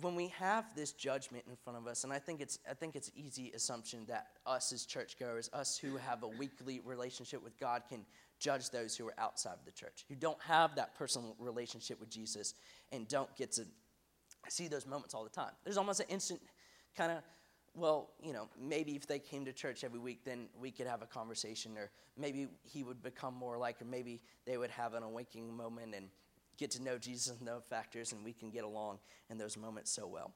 when 0.00 0.14
we 0.14 0.28
have 0.38 0.74
this 0.74 0.92
judgment 0.92 1.44
in 1.48 1.56
front 1.56 1.78
of 1.78 1.86
us, 1.86 2.04
and 2.04 2.12
I 2.12 2.18
think 2.18 2.40
it's 2.40 2.58
I 2.70 2.74
think 2.74 2.96
it's 2.96 3.10
easy 3.14 3.52
assumption 3.54 4.04
that 4.08 4.28
us 4.46 4.72
as 4.72 4.84
churchgoers, 4.84 5.48
us 5.52 5.78
who 5.78 5.96
have 5.96 6.22
a 6.22 6.28
weekly 6.28 6.80
relationship 6.84 7.42
with 7.42 7.58
God, 7.58 7.82
can 7.88 8.04
judge 8.38 8.70
those 8.70 8.96
who 8.96 9.08
are 9.08 9.14
outside 9.18 9.54
of 9.54 9.64
the 9.64 9.72
church, 9.72 10.04
who 10.08 10.14
don't 10.14 10.40
have 10.42 10.74
that 10.76 10.94
personal 10.96 11.34
relationship 11.38 11.98
with 11.98 12.10
Jesus, 12.10 12.54
and 12.92 13.08
don't 13.08 13.34
get 13.36 13.52
to 13.52 13.62
see 14.48 14.68
those 14.68 14.86
moments 14.86 15.14
all 15.14 15.24
the 15.24 15.30
time. 15.30 15.52
There's 15.64 15.78
almost 15.78 16.00
an 16.00 16.06
instant 16.08 16.40
kind 16.96 17.12
of 17.12 17.18
well, 17.76 18.10
you 18.22 18.32
know, 18.32 18.48
maybe 18.58 18.96
if 18.96 19.06
they 19.06 19.18
came 19.18 19.44
to 19.44 19.52
church 19.52 19.84
every 19.84 20.00
week, 20.00 20.24
then 20.24 20.48
we 20.58 20.70
could 20.70 20.86
have 20.86 21.02
a 21.02 21.06
conversation, 21.06 21.76
or 21.76 21.90
maybe 22.16 22.48
he 22.62 22.82
would 22.82 23.02
become 23.02 23.34
more 23.34 23.58
like, 23.58 23.80
or 23.82 23.84
maybe 23.84 24.22
they 24.46 24.56
would 24.56 24.70
have 24.70 24.94
an 24.94 25.02
awakening 25.02 25.54
moment 25.54 25.94
and 25.94 26.08
get 26.56 26.70
to 26.70 26.82
know 26.82 26.96
Jesus 26.96 27.28
and 27.28 27.42
know 27.42 27.60
factors, 27.60 28.12
and 28.12 28.24
we 28.24 28.32
can 28.32 28.50
get 28.50 28.64
along 28.64 28.98
in 29.28 29.36
those 29.36 29.58
moments 29.58 29.90
so 29.90 30.06
well. 30.06 30.32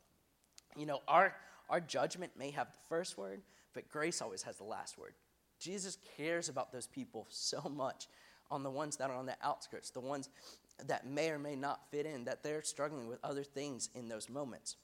You 0.77 0.85
know, 0.85 1.01
our, 1.09 1.35
our 1.71 1.81
judgment 1.81 2.33
may 2.39 2.51
have 2.51 2.71
the 2.73 2.79
first 2.89 3.17
word, 3.17 3.41
but 3.73 3.89
grace 3.89 4.21
always 4.21 4.43
has 4.43 4.57
the 4.59 4.65
last 4.65 4.99
word. 4.99 5.15
Jesus 5.59 5.97
cares 6.17 6.51
about 6.51 6.73
those 6.73 6.87
people 6.87 7.27
so 7.31 7.73
much 7.75 8.07
on 8.51 8.63
the 8.63 8.71
ones 8.71 8.97
that 8.99 9.11
are 9.11 9.17
on 9.17 9.27
the 9.27 9.37
outskirts, 9.43 9.91
the 9.91 10.01
ones 10.01 10.29
that 10.87 11.07
may 11.07 11.31
or 11.31 11.39
may 11.39 11.57
not 11.57 11.91
fit 11.91 12.05
in, 12.05 12.25
that 12.25 12.43
they're 12.43 12.63
struggling 12.63 13.09
with 13.09 13.19
other 13.25 13.45
things 13.45 13.89
in 13.95 14.09
those 14.09 14.29
moments. 14.29 14.77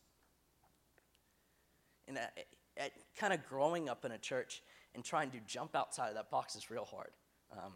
And 2.08 2.18
at 2.18 2.92
kind 3.18 3.32
of 3.32 3.46
growing 3.48 3.88
up 3.88 4.04
in 4.04 4.12
a 4.12 4.18
church 4.18 4.62
and 4.94 5.04
trying 5.04 5.30
to 5.30 5.38
jump 5.46 5.74
outside 5.74 6.08
of 6.08 6.14
that 6.14 6.30
box 6.30 6.56
is 6.56 6.70
real 6.70 6.84
hard. 6.84 7.10
Um, 7.52 7.72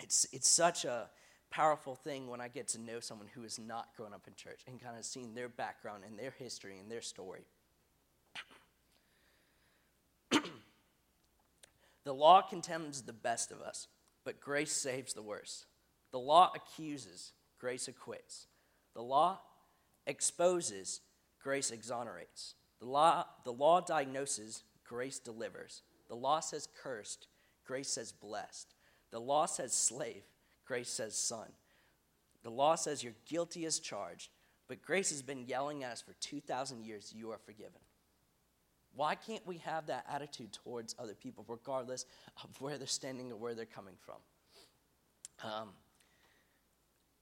it's, 0.00 0.26
it's 0.32 0.48
such 0.48 0.84
a, 0.84 1.08
powerful 1.50 1.94
thing 1.94 2.28
when 2.28 2.40
I 2.40 2.48
get 2.48 2.68
to 2.68 2.80
know 2.80 3.00
someone 3.00 3.28
who 3.34 3.42
has 3.42 3.58
not 3.58 3.88
grown 3.96 4.12
up 4.12 4.26
in 4.26 4.34
church 4.34 4.60
and 4.66 4.80
kind 4.80 4.98
of 4.98 5.04
seen 5.04 5.34
their 5.34 5.48
background 5.48 6.04
and 6.06 6.18
their 6.18 6.32
history 6.38 6.78
and 6.78 6.90
their 6.90 7.00
story. 7.00 7.46
the 12.04 12.12
law 12.12 12.42
condemns 12.42 13.02
the 13.02 13.12
best 13.12 13.52
of 13.52 13.60
us, 13.60 13.88
but 14.24 14.40
grace 14.40 14.72
saves 14.72 15.14
the 15.14 15.22
worst. 15.22 15.66
The 16.10 16.18
law 16.18 16.52
accuses, 16.54 17.32
grace 17.58 17.88
acquits. 17.88 18.46
The 18.94 19.02
law 19.02 19.40
exposes, 20.06 21.00
grace 21.42 21.70
exonerates. 21.70 22.54
The 22.80 22.86
law, 22.86 23.24
the 23.44 23.52
law 23.52 23.80
diagnoses, 23.80 24.62
grace 24.84 25.18
delivers. 25.18 25.82
The 26.08 26.14
law 26.14 26.40
says 26.40 26.68
cursed, 26.82 27.28
grace 27.66 27.88
says 27.88 28.12
blessed. 28.12 28.74
The 29.10 29.20
law 29.20 29.46
says 29.46 29.72
slave, 29.72 30.24
Grace 30.66 30.90
says 30.90 31.16
son. 31.16 31.46
The 32.42 32.50
law 32.50 32.74
says 32.74 33.02
you're 33.02 33.14
guilty 33.24 33.64
as 33.64 33.78
charged, 33.78 34.30
but 34.68 34.82
grace 34.82 35.10
has 35.10 35.22
been 35.22 35.46
yelling 35.46 35.84
at 35.84 35.92
us 35.92 36.02
for 36.02 36.12
2,000 36.20 36.84
years 36.84 37.12
you 37.16 37.30
are 37.30 37.38
forgiven. 37.38 37.80
Why 38.94 39.14
can't 39.14 39.46
we 39.46 39.58
have 39.58 39.86
that 39.86 40.06
attitude 40.10 40.52
towards 40.52 40.94
other 40.98 41.14
people, 41.14 41.44
regardless 41.48 42.06
of 42.42 42.60
where 42.60 42.78
they're 42.78 42.86
standing 42.86 43.30
or 43.30 43.36
where 43.36 43.54
they're 43.54 43.64
coming 43.64 43.94
from? 44.00 44.16
Um, 45.44 45.68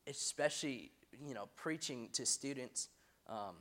especially, 0.06 0.92
you 1.26 1.34
know, 1.34 1.48
preaching 1.56 2.08
to 2.12 2.24
students, 2.24 2.88
um, 3.28 3.56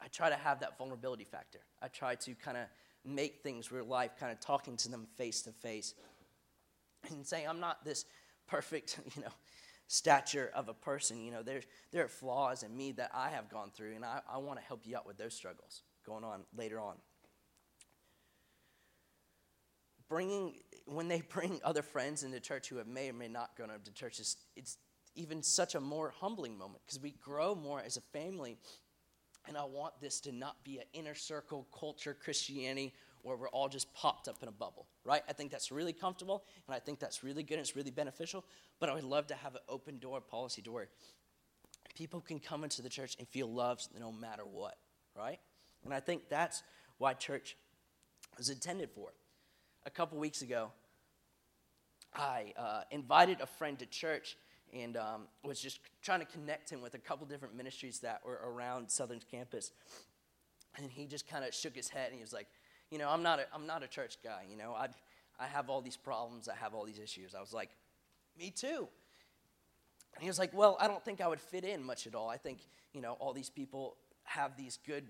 I 0.00 0.08
try 0.08 0.30
to 0.30 0.36
have 0.36 0.60
that 0.60 0.78
vulnerability 0.78 1.24
factor. 1.24 1.60
I 1.82 1.88
try 1.88 2.14
to 2.14 2.34
kind 2.34 2.56
of 2.56 2.64
make 3.04 3.42
things 3.42 3.72
real 3.72 3.84
life, 3.84 4.12
kind 4.18 4.32
of 4.32 4.40
talking 4.40 4.76
to 4.78 4.88
them 4.88 5.06
face 5.16 5.42
to 5.42 5.52
face 5.52 5.94
and 7.10 7.26
saying, 7.26 7.46
I'm 7.48 7.60
not 7.60 7.84
this 7.84 8.04
perfect, 8.46 8.98
you 9.16 9.22
know, 9.22 9.32
stature 9.86 10.50
of 10.54 10.68
a 10.68 10.74
person. 10.74 11.24
You 11.24 11.32
know, 11.32 11.42
there, 11.42 11.62
there 11.92 12.04
are 12.04 12.08
flaws 12.08 12.62
in 12.62 12.76
me 12.76 12.92
that 12.92 13.10
I 13.14 13.30
have 13.30 13.48
gone 13.48 13.70
through, 13.74 13.94
and 13.94 14.04
I, 14.04 14.20
I 14.30 14.38
want 14.38 14.58
to 14.58 14.64
help 14.64 14.86
you 14.86 14.96
out 14.96 15.06
with 15.06 15.18
those 15.18 15.34
struggles 15.34 15.82
going 16.06 16.24
on 16.24 16.42
later 16.56 16.80
on. 16.80 16.96
Bringing, 20.08 20.54
when 20.86 21.08
they 21.08 21.20
bring 21.28 21.60
other 21.64 21.82
friends 21.82 22.22
into 22.22 22.40
church 22.40 22.68
who 22.68 22.76
have 22.76 22.86
may 22.86 23.10
or 23.10 23.14
may 23.14 23.28
not 23.28 23.56
gone 23.56 23.68
to 23.68 23.92
church, 23.92 24.20
it's, 24.20 24.36
it's 24.56 24.78
even 25.14 25.42
such 25.42 25.74
a 25.74 25.80
more 25.80 26.14
humbling 26.20 26.56
moment 26.56 26.82
because 26.86 27.00
we 27.00 27.12
grow 27.12 27.54
more 27.54 27.80
as 27.80 27.96
a 27.96 28.00
family. 28.00 28.56
And 29.48 29.56
I 29.56 29.64
want 29.64 29.94
this 30.00 30.20
to 30.20 30.32
not 30.32 30.62
be 30.62 30.78
an 30.78 30.84
inner 30.92 31.14
circle 31.14 31.66
culture 31.76 32.14
Christianity 32.14 32.92
where 33.22 33.36
we're 33.36 33.48
all 33.48 33.68
just 33.68 33.92
popped 33.94 34.28
up 34.28 34.36
in 34.42 34.48
a 34.48 34.52
bubble, 34.52 34.86
right? 35.04 35.22
I 35.28 35.32
think 35.32 35.50
that's 35.50 35.72
really 35.72 35.92
comfortable, 35.92 36.44
and 36.66 36.74
I 36.76 36.78
think 36.78 36.98
that's 37.00 37.24
really 37.24 37.42
good, 37.42 37.54
and 37.54 37.60
it's 37.60 37.74
really 37.74 37.90
beneficial. 37.90 38.44
But 38.78 38.90
I 38.90 38.94
would 38.94 39.04
love 39.04 39.26
to 39.28 39.34
have 39.34 39.54
an 39.54 39.62
open 39.68 39.98
door 39.98 40.20
policy 40.20 40.62
to 40.62 40.70
where 40.70 40.88
people 41.94 42.20
can 42.20 42.38
come 42.38 42.62
into 42.62 42.82
the 42.82 42.88
church 42.88 43.16
and 43.18 43.26
feel 43.26 43.50
loved 43.50 43.88
no 43.98 44.12
matter 44.12 44.44
what, 44.44 44.76
right? 45.16 45.40
And 45.84 45.92
I 45.92 46.00
think 46.00 46.28
that's 46.28 46.62
why 46.98 47.14
church 47.14 47.56
was 48.36 48.50
intended 48.50 48.90
for. 48.90 49.12
A 49.86 49.90
couple 49.90 50.18
weeks 50.18 50.42
ago, 50.42 50.70
I 52.14 52.52
uh, 52.56 52.82
invited 52.90 53.40
a 53.40 53.46
friend 53.46 53.78
to 53.78 53.86
church 53.86 54.36
and 54.74 54.96
um, 54.96 55.22
was 55.44 55.60
just 55.60 55.80
trying 56.02 56.20
to 56.20 56.26
connect 56.26 56.70
him 56.70 56.80
with 56.80 56.94
a 56.94 56.98
couple 56.98 57.26
different 57.26 57.56
ministries 57.56 58.00
that 58.00 58.20
were 58.24 58.40
around 58.44 58.90
Southern 58.90 59.20
campus. 59.30 59.72
And 60.76 60.90
he 60.90 61.06
just 61.06 61.28
kind 61.28 61.44
of 61.44 61.54
shook 61.54 61.74
his 61.74 61.88
head 61.88 62.08
and 62.08 62.16
he 62.16 62.20
was 62.20 62.32
like, 62.32 62.46
you 62.90 62.98
know, 62.98 63.08
I'm 63.08 63.22
not 63.22 63.38
a, 63.38 63.46
I'm 63.54 63.66
not 63.66 63.82
a 63.82 63.88
church 63.88 64.18
guy. 64.22 64.44
You 64.50 64.56
know, 64.56 64.72
I, 64.72 64.88
I 65.38 65.46
have 65.46 65.68
all 65.68 65.80
these 65.80 65.96
problems. 65.96 66.48
I 66.48 66.54
have 66.54 66.74
all 66.74 66.84
these 66.84 66.98
issues. 66.98 67.34
I 67.34 67.40
was 67.40 67.52
like, 67.52 67.70
me 68.38 68.50
too. 68.50 68.88
And 70.14 70.22
he 70.22 70.28
was 70.28 70.38
like, 70.38 70.52
well, 70.54 70.76
I 70.80 70.88
don't 70.88 71.04
think 71.04 71.20
I 71.20 71.28
would 71.28 71.40
fit 71.40 71.64
in 71.64 71.82
much 71.84 72.06
at 72.06 72.14
all. 72.14 72.28
I 72.28 72.36
think, 72.36 72.58
you 72.92 73.00
know, 73.00 73.12
all 73.20 73.32
these 73.32 73.50
people 73.50 73.96
have 74.24 74.56
these 74.56 74.78
good, 74.86 75.04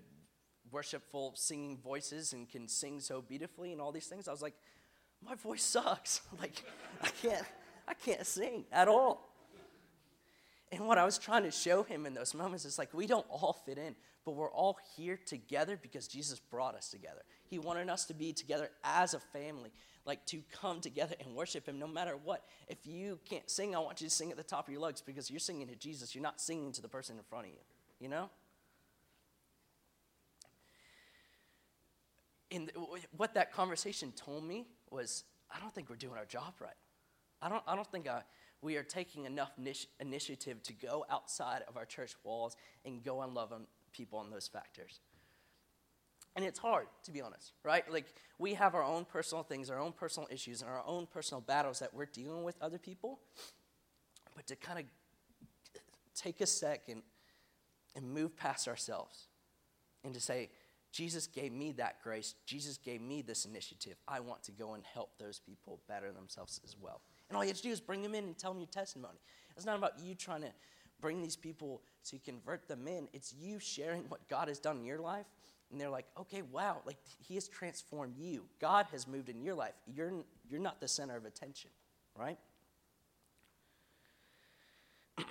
worshipful, 0.71 1.33
singing 1.35 1.77
voices 1.77 2.33
and 2.33 2.49
can 2.49 2.67
sing 2.67 2.99
so 2.99 3.21
beautifully 3.21 3.71
and 3.71 3.81
all 3.81 3.91
these 3.91 4.07
things. 4.07 4.27
I 4.27 4.31
was 4.31 4.41
like, 4.41 4.55
my 5.25 5.35
voice 5.35 5.63
sucks. 5.63 6.21
like, 6.39 6.63
I 7.01 7.09
can't, 7.09 7.45
I 7.87 7.93
can't 7.93 8.25
sing 8.25 8.65
at 8.71 8.87
all. 8.87 9.29
And 10.71 10.87
what 10.87 10.97
I 10.99 11.05
was 11.05 11.17
trying 11.17 11.43
to 11.43 11.51
show 11.51 11.81
him 11.83 12.05
in 12.05 12.13
those 12.13 12.35
moments 12.35 12.63
is 12.63 12.77
like, 12.77 12.93
we 12.93 13.07
don't 13.07 13.25
all 13.29 13.53
fit 13.65 13.79
in, 13.79 13.95
but 14.23 14.35
we're 14.35 14.51
all 14.51 14.77
here 14.95 15.19
together 15.25 15.79
because 15.81 16.07
Jesus 16.07 16.39
brought 16.39 16.75
us 16.75 16.89
together. 16.89 17.21
He 17.47 17.57
wanted 17.57 17.89
us 17.89 18.05
to 18.05 18.13
be 18.13 18.33
together 18.33 18.69
as 18.83 19.15
a 19.15 19.19
family, 19.19 19.71
like 20.05 20.23
to 20.27 20.43
come 20.61 20.79
together 20.79 21.15
and 21.19 21.35
worship 21.35 21.67
Him 21.67 21.79
no 21.79 21.87
matter 21.87 22.15
what. 22.23 22.43
If 22.67 22.85
you 22.85 23.19
can't 23.27 23.49
sing, 23.49 23.75
I 23.75 23.79
want 23.79 23.99
you 23.99 24.07
to 24.07 24.13
sing 24.13 24.29
at 24.29 24.37
the 24.37 24.43
top 24.43 24.67
of 24.67 24.71
your 24.71 24.81
lungs 24.81 25.01
because 25.01 25.31
you're 25.31 25.39
singing 25.39 25.67
to 25.67 25.75
Jesus. 25.75 26.13
You're 26.13 26.21
not 26.21 26.39
singing 26.39 26.71
to 26.73 26.81
the 26.83 26.87
person 26.87 27.17
in 27.17 27.23
front 27.23 27.47
of 27.47 27.51
you, 27.51 27.59
you 27.99 28.09
know? 28.09 28.29
And 32.51 32.71
what 33.17 33.33
that 33.33 33.51
conversation 33.51 34.11
told 34.11 34.43
me 34.43 34.67
was, 34.91 35.23
I 35.51 35.59
don't 35.59 35.73
think 35.73 35.89
we're 35.89 35.95
doing 35.95 36.17
our 36.17 36.25
job 36.25 36.53
right. 36.59 36.73
I 37.41 37.49
don't, 37.49 37.63
I 37.67 37.75
don't 37.75 37.89
think 37.91 38.07
I, 38.07 38.21
we 38.61 38.75
are 38.75 38.83
taking 38.83 39.25
enough 39.25 39.51
initiative 39.99 40.61
to 40.63 40.73
go 40.73 41.05
outside 41.09 41.61
of 41.67 41.77
our 41.77 41.85
church 41.85 42.15
walls 42.23 42.55
and 42.85 43.03
go 43.03 43.21
and 43.21 43.33
love 43.33 43.53
on 43.53 43.67
people 43.91 44.19
on 44.19 44.29
those 44.29 44.47
factors. 44.47 44.99
And 46.35 46.45
it's 46.45 46.59
hard, 46.59 46.87
to 47.03 47.11
be 47.11 47.21
honest, 47.21 47.53
right? 47.63 47.89
Like, 47.91 48.13
we 48.37 48.53
have 48.53 48.75
our 48.75 48.83
own 48.83 49.05
personal 49.05 49.43
things, 49.43 49.69
our 49.69 49.79
own 49.79 49.91
personal 49.91 50.27
issues, 50.31 50.61
and 50.61 50.69
our 50.69 50.83
own 50.85 51.07
personal 51.07 51.41
battles 51.41 51.79
that 51.79 51.93
we're 51.93 52.05
dealing 52.05 52.43
with 52.43 52.55
other 52.61 52.77
people. 52.77 53.19
But 54.35 54.47
to 54.47 54.55
kind 54.55 54.79
of 54.79 54.85
take 56.15 56.39
a 56.41 56.45
second 56.45 57.01
and 57.95 58.13
move 58.13 58.37
past 58.37 58.67
ourselves 58.67 59.27
and 60.03 60.13
to 60.13 60.21
say, 60.21 60.49
Jesus 60.91 61.27
gave 61.27 61.51
me 61.51 61.71
that 61.73 62.01
grace. 62.01 62.35
Jesus 62.45 62.77
gave 62.77 63.01
me 63.01 63.21
this 63.21 63.45
initiative. 63.45 63.95
I 64.07 64.19
want 64.21 64.43
to 64.43 64.51
go 64.51 64.73
and 64.73 64.83
help 64.83 65.17
those 65.17 65.39
people 65.39 65.81
better 65.87 66.11
themselves 66.11 66.61
as 66.63 66.75
well. 66.79 67.01
And 67.29 67.37
all 67.37 67.43
you 67.43 67.49
have 67.49 67.57
to 67.57 67.63
do 67.63 67.69
is 67.69 67.79
bring 67.79 68.01
them 68.01 68.15
in 68.15 68.23
and 68.23 68.37
tell 68.37 68.51
them 68.51 68.59
your 68.59 68.67
testimony. 68.67 69.19
It's 69.55 69.65
not 69.65 69.77
about 69.77 69.99
you 70.03 70.15
trying 70.15 70.41
to 70.41 70.51
bring 70.99 71.21
these 71.21 71.35
people 71.35 71.81
to 72.09 72.17
convert 72.19 72.67
them 72.67 72.87
in, 72.87 73.07
it's 73.13 73.33
you 73.33 73.59
sharing 73.59 74.03
what 74.09 74.27
God 74.27 74.47
has 74.47 74.59
done 74.59 74.77
in 74.77 74.85
your 74.85 74.99
life 74.99 75.27
and 75.71 75.79
they're 75.79 75.89
like, 75.89 76.05
okay, 76.19 76.41
wow, 76.41 76.77
like 76.85 76.97
he 77.27 77.35
has 77.35 77.47
transformed 77.47 78.17
you. 78.17 78.45
God 78.59 78.87
has 78.91 79.07
moved 79.07 79.29
in 79.29 79.41
your 79.41 79.55
life. 79.55 79.75
You're, 79.85 80.11
you're 80.49 80.59
not 80.59 80.81
the 80.81 80.87
center 80.87 81.15
of 81.15 81.25
attention, 81.25 81.69
right? 82.17 82.39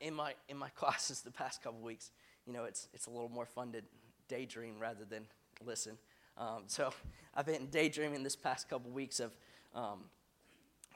in 0.00 0.14
my 0.14 0.34
in 0.48 0.56
my 0.56 0.68
classes 0.76 1.22
the 1.22 1.30
past 1.30 1.62
couple 1.62 1.80
weeks, 1.80 2.10
you 2.46 2.52
know, 2.52 2.64
it's 2.64 2.88
it's 2.92 3.06
a 3.06 3.10
little 3.10 3.28
more 3.28 3.46
fun 3.46 3.72
to 3.72 3.82
daydream 4.28 4.74
rather 4.78 5.04
than 5.04 5.26
listen. 5.64 5.98
Um, 6.38 6.64
so 6.66 6.92
I've 7.34 7.46
been 7.46 7.66
daydreaming 7.66 8.22
this 8.22 8.36
past 8.36 8.68
couple 8.68 8.90
weeks 8.90 9.18
of 9.18 9.36
um, 9.74 10.04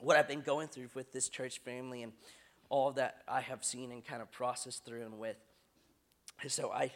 what 0.01 0.17
I've 0.17 0.29
been 0.29 0.41
going 0.41 0.69
through 0.69 0.89
with 0.95 1.13
this 1.13 1.29
church 1.29 1.59
family 1.61 2.03
and 2.03 2.13
all 2.69 2.93
that 2.93 3.23
I 3.29 3.41
have 3.41 3.65
seen 3.65 3.91
and 3.93 4.05
kind 4.05 4.23
of 4.23 4.31
processed 4.31 4.85
through 4.85 5.03
and 5.03 5.19
with. 5.19 5.37
So 6.49 6.71
I, 6.71 6.93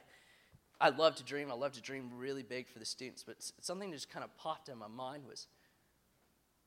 I 0.80 0.90
love 0.90 1.16
to 1.16 1.24
dream. 1.24 1.50
I 1.50 1.54
love 1.54 1.72
to 1.72 1.82
dream 1.82 2.10
really 2.16 2.42
big 2.42 2.68
for 2.68 2.78
the 2.78 2.84
students. 2.84 3.22
But 3.22 3.36
something 3.60 3.92
just 3.92 4.10
kind 4.10 4.24
of 4.24 4.34
popped 4.36 4.68
in 4.68 4.78
my 4.78 4.88
mind 4.88 5.24
was, 5.28 5.48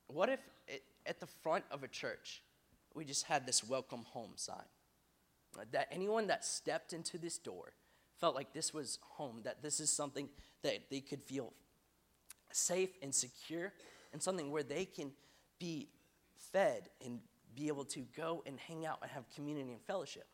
what 0.08 0.30
if 0.30 0.40
it, 0.68 0.84
at 1.06 1.20
the 1.20 1.28
front 1.42 1.64
of 1.72 1.84
a 1.84 1.88
church 1.88 2.42
we 2.94 3.06
just 3.06 3.26
had 3.26 3.46
this 3.46 3.64
welcome 3.64 4.04
home 4.12 4.32
sign? 4.36 4.66
That 5.72 5.88
anyone 5.92 6.28
that 6.28 6.46
stepped 6.46 6.94
into 6.94 7.18
this 7.18 7.38
door 7.38 7.74
felt 8.20 8.36
like 8.36 8.54
this 8.54 8.74
was 8.74 9.00
home, 9.02 9.42
that 9.44 9.64
this 9.64 9.80
is 9.80 9.90
something 9.90 10.30
that 10.62 10.90
they 10.92 11.00
could 11.00 11.24
feel 11.24 11.54
safe 12.52 12.90
and 13.02 13.14
secure, 13.14 13.74
and 14.14 14.22
something 14.22 14.52
where 14.52 14.64
they 14.64 14.86
can 14.86 15.12
be 15.60 15.88
fed 16.52 16.90
and 17.04 17.20
be 17.56 17.68
able 17.68 17.86
to 17.86 18.02
go 18.16 18.44
and 18.46 18.60
hang 18.60 18.86
out 18.86 19.00
and 19.02 19.12
have 19.12 19.24
community 19.34 19.72
and 19.72 19.82
fellowship. 19.82 20.28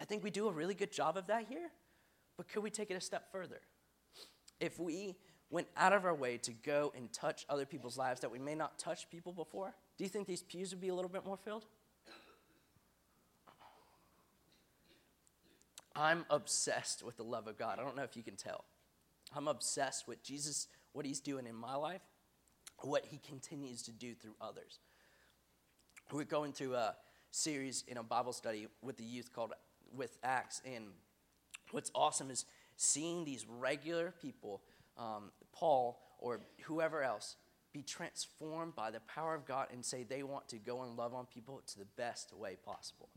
I 0.00 0.04
think 0.04 0.22
we 0.22 0.30
do 0.30 0.48
a 0.48 0.52
really 0.52 0.74
good 0.74 0.92
job 0.92 1.16
of 1.16 1.26
that 1.28 1.46
here, 1.48 1.70
but 2.36 2.48
could 2.48 2.62
we 2.62 2.70
take 2.70 2.90
it 2.90 2.94
a 2.94 3.00
step 3.00 3.30
further? 3.32 3.60
If 4.60 4.78
we 4.78 5.16
went 5.50 5.68
out 5.76 5.92
of 5.92 6.04
our 6.04 6.14
way 6.14 6.36
to 6.38 6.52
go 6.52 6.92
and 6.96 7.12
touch 7.12 7.46
other 7.48 7.64
people's 7.64 7.96
lives 7.96 8.20
that 8.20 8.30
we 8.30 8.38
may 8.38 8.54
not 8.54 8.78
touch 8.78 9.08
people 9.10 9.32
before, 9.32 9.74
do 9.96 10.04
you 10.04 10.10
think 10.10 10.26
these 10.26 10.42
pews 10.42 10.72
would 10.72 10.80
be 10.80 10.88
a 10.88 10.94
little 10.94 11.10
bit 11.10 11.24
more 11.24 11.36
filled? 11.36 11.66
I'm 15.96 16.24
obsessed 16.28 17.04
with 17.04 17.16
the 17.16 17.22
love 17.22 17.46
of 17.46 17.56
God. 17.56 17.78
I 17.78 17.84
don't 17.84 17.96
know 17.96 18.02
if 18.02 18.16
you 18.16 18.24
can 18.24 18.34
tell. 18.34 18.64
I'm 19.34 19.46
obsessed 19.48 20.08
with 20.08 20.22
Jesus, 20.22 20.66
what 20.92 21.06
he's 21.06 21.20
doing 21.20 21.46
in 21.46 21.54
my 21.54 21.76
life, 21.76 22.02
what 22.84 23.06
he 23.06 23.18
continues 23.18 23.82
to 23.82 23.92
do 23.92 24.14
through 24.14 24.34
others. 24.40 24.78
We're 26.12 26.24
going 26.24 26.52
through 26.52 26.74
a 26.74 26.94
series 27.30 27.84
in 27.88 27.96
a 27.96 28.02
Bible 28.02 28.32
study 28.32 28.66
with 28.82 28.96
the 28.96 29.04
youth 29.04 29.32
called 29.32 29.52
With 29.96 30.18
Acts, 30.22 30.60
and 30.64 30.86
what's 31.70 31.90
awesome 31.94 32.30
is 32.30 32.44
seeing 32.76 33.24
these 33.24 33.46
regular 33.48 34.12
people, 34.20 34.62
um, 34.98 35.32
Paul 35.52 36.00
or 36.18 36.40
whoever 36.64 37.02
else, 37.02 37.36
be 37.72 37.82
transformed 37.82 38.74
by 38.76 38.90
the 38.90 39.00
power 39.00 39.34
of 39.34 39.44
God 39.44 39.66
and 39.72 39.84
say 39.84 40.04
they 40.04 40.22
want 40.22 40.48
to 40.48 40.58
go 40.58 40.82
and 40.82 40.96
love 40.96 41.12
on 41.12 41.26
people 41.26 41.60
to 41.66 41.78
the 41.78 41.86
best 41.96 42.32
way 42.32 42.56
possible. 42.64 43.08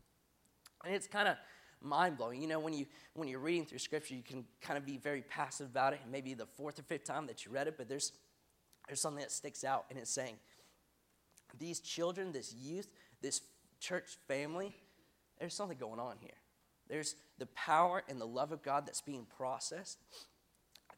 And 0.84 0.94
it's 0.94 1.06
kind 1.06 1.28
of 1.28 1.36
mind 1.80 2.16
blowing. 2.16 2.42
You 2.42 2.48
know, 2.48 2.58
when 2.58 2.74
you 2.74 2.86
when 3.14 3.28
you're 3.28 3.38
reading 3.38 3.66
through 3.66 3.78
scripture, 3.78 4.14
you 4.14 4.22
can 4.22 4.44
kind 4.60 4.76
of 4.76 4.84
be 4.84 4.96
very 4.96 5.22
passive 5.22 5.66
about 5.66 5.92
it. 5.92 6.00
Maybe 6.10 6.34
the 6.34 6.46
fourth 6.46 6.78
or 6.78 6.82
fifth 6.82 7.04
time 7.04 7.26
that 7.26 7.44
you 7.44 7.52
read 7.52 7.68
it, 7.68 7.76
but 7.76 7.88
there's 7.88 8.12
there's 8.88 9.00
something 9.00 9.22
that 9.22 9.30
sticks 9.30 9.64
out, 9.64 9.84
and 9.90 9.98
it's 9.98 10.10
saying 10.10 10.36
these 11.58 11.80
children, 11.80 12.32
this 12.32 12.54
youth, 12.54 12.88
this 13.22 13.42
church 13.80 14.18
family, 14.26 14.74
there's 15.38 15.54
something 15.54 15.78
going 15.78 16.00
on 16.00 16.16
here. 16.20 16.30
There's 16.88 17.16
the 17.38 17.46
power 17.46 18.02
and 18.08 18.20
the 18.20 18.26
love 18.26 18.52
of 18.52 18.62
God 18.62 18.86
that's 18.86 19.00
being 19.00 19.26
processed 19.36 19.98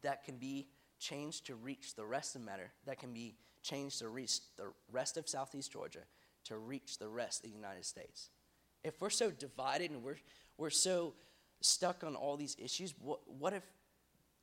that 0.03 0.25
can 0.25 0.37
be 0.37 0.69
changed 0.99 1.47
to 1.47 1.55
reach 1.55 1.95
the 1.95 2.05
rest 2.05 2.37
of 2.37 2.43
matter, 2.43 2.71
that 2.87 2.99
can 2.99 3.13
be 3.13 3.35
changed 3.63 3.99
to 3.99 4.09
reach 4.09 4.41
the 4.57 4.73
rest 4.91 5.17
of 5.17 5.29
Southeast 5.29 5.73
Georgia, 5.73 6.01
to 6.45 6.57
reach 6.59 6.99
the 6.99 7.09
rest 7.09 7.45
of 7.45 7.51
the 7.51 7.57
United 7.57 7.85
States. 7.85 8.31
If 8.83 9.01
we're 9.01 9.11
so 9.11 9.31
divided 9.31 9.91
and 9.91 10.03
we're, 10.03 10.17
we're 10.57 10.71
so 10.71 11.15
stuck 11.61 12.05
on 12.05 12.17
all 12.17 12.37
these 12.37 12.57
issues, 12.59 12.95
what, 12.99 13.21
what 13.27 13.53
if 13.53 13.63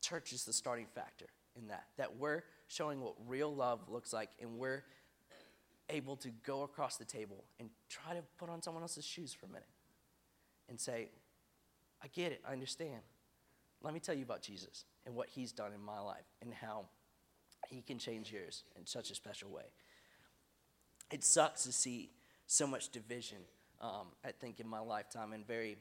church 0.01 0.33
is 0.33 0.43
the 0.43 0.53
starting 0.53 0.85
factor 0.93 1.25
in 1.55 1.67
that? 1.69 1.85
That 1.97 2.17
we're 2.17 2.43
showing 2.67 3.01
what 3.01 3.13
real 3.27 3.53
love 3.53 3.79
looks 3.89 4.13
like 4.13 4.29
and 4.41 4.57
we're 4.57 4.83
able 5.89 6.15
to 6.17 6.29
go 6.45 6.63
across 6.63 6.97
the 6.97 7.05
table 7.05 7.45
and 7.59 7.69
try 7.89 8.13
to 8.13 8.21
put 8.37 8.49
on 8.49 8.61
someone 8.61 8.83
else's 8.83 9.05
shoes 9.05 9.33
for 9.33 9.45
a 9.45 9.49
minute 9.49 9.67
and 10.69 10.79
say, 10.79 11.09
I 12.03 12.07
get 12.07 12.31
it, 12.31 12.41
I 12.47 12.51
understand. 12.51 13.01
Let 13.81 13.93
me 13.93 13.99
tell 13.99 14.15
you 14.15 14.23
about 14.23 14.41
Jesus 14.41 14.85
and 15.05 15.15
what 15.15 15.29
he's 15.29 15.51
done 15.51 15.71
in 15.73 15.81
my 15.81 15.99
life 15.99 16.25
and 16.41 16.53
how 16.53 16.85
he 17.69 17.81
can 17.81 17.97
change 17.97 18.31
yours 18.31 18.63
in 18.77 18.85
such 18.85 19.11
a 19.11 19.15
special 19.15 19.49
way. 19.49 19.63
It 21.11 21.23
sucks 21.23 21.63
to 21.63 21.71
see 21.71 22.11
so 22.47 22.67
much 22.67 22.89
division, 22.89 23.39
um, 23.81 24.07
I 24.25 24.31
think, 24.31 24.59
in 24.59 24.67
my 24.67 24.79
lifetime, 24.79 25.33
and 25.33 25.45
very, 25.45 25.77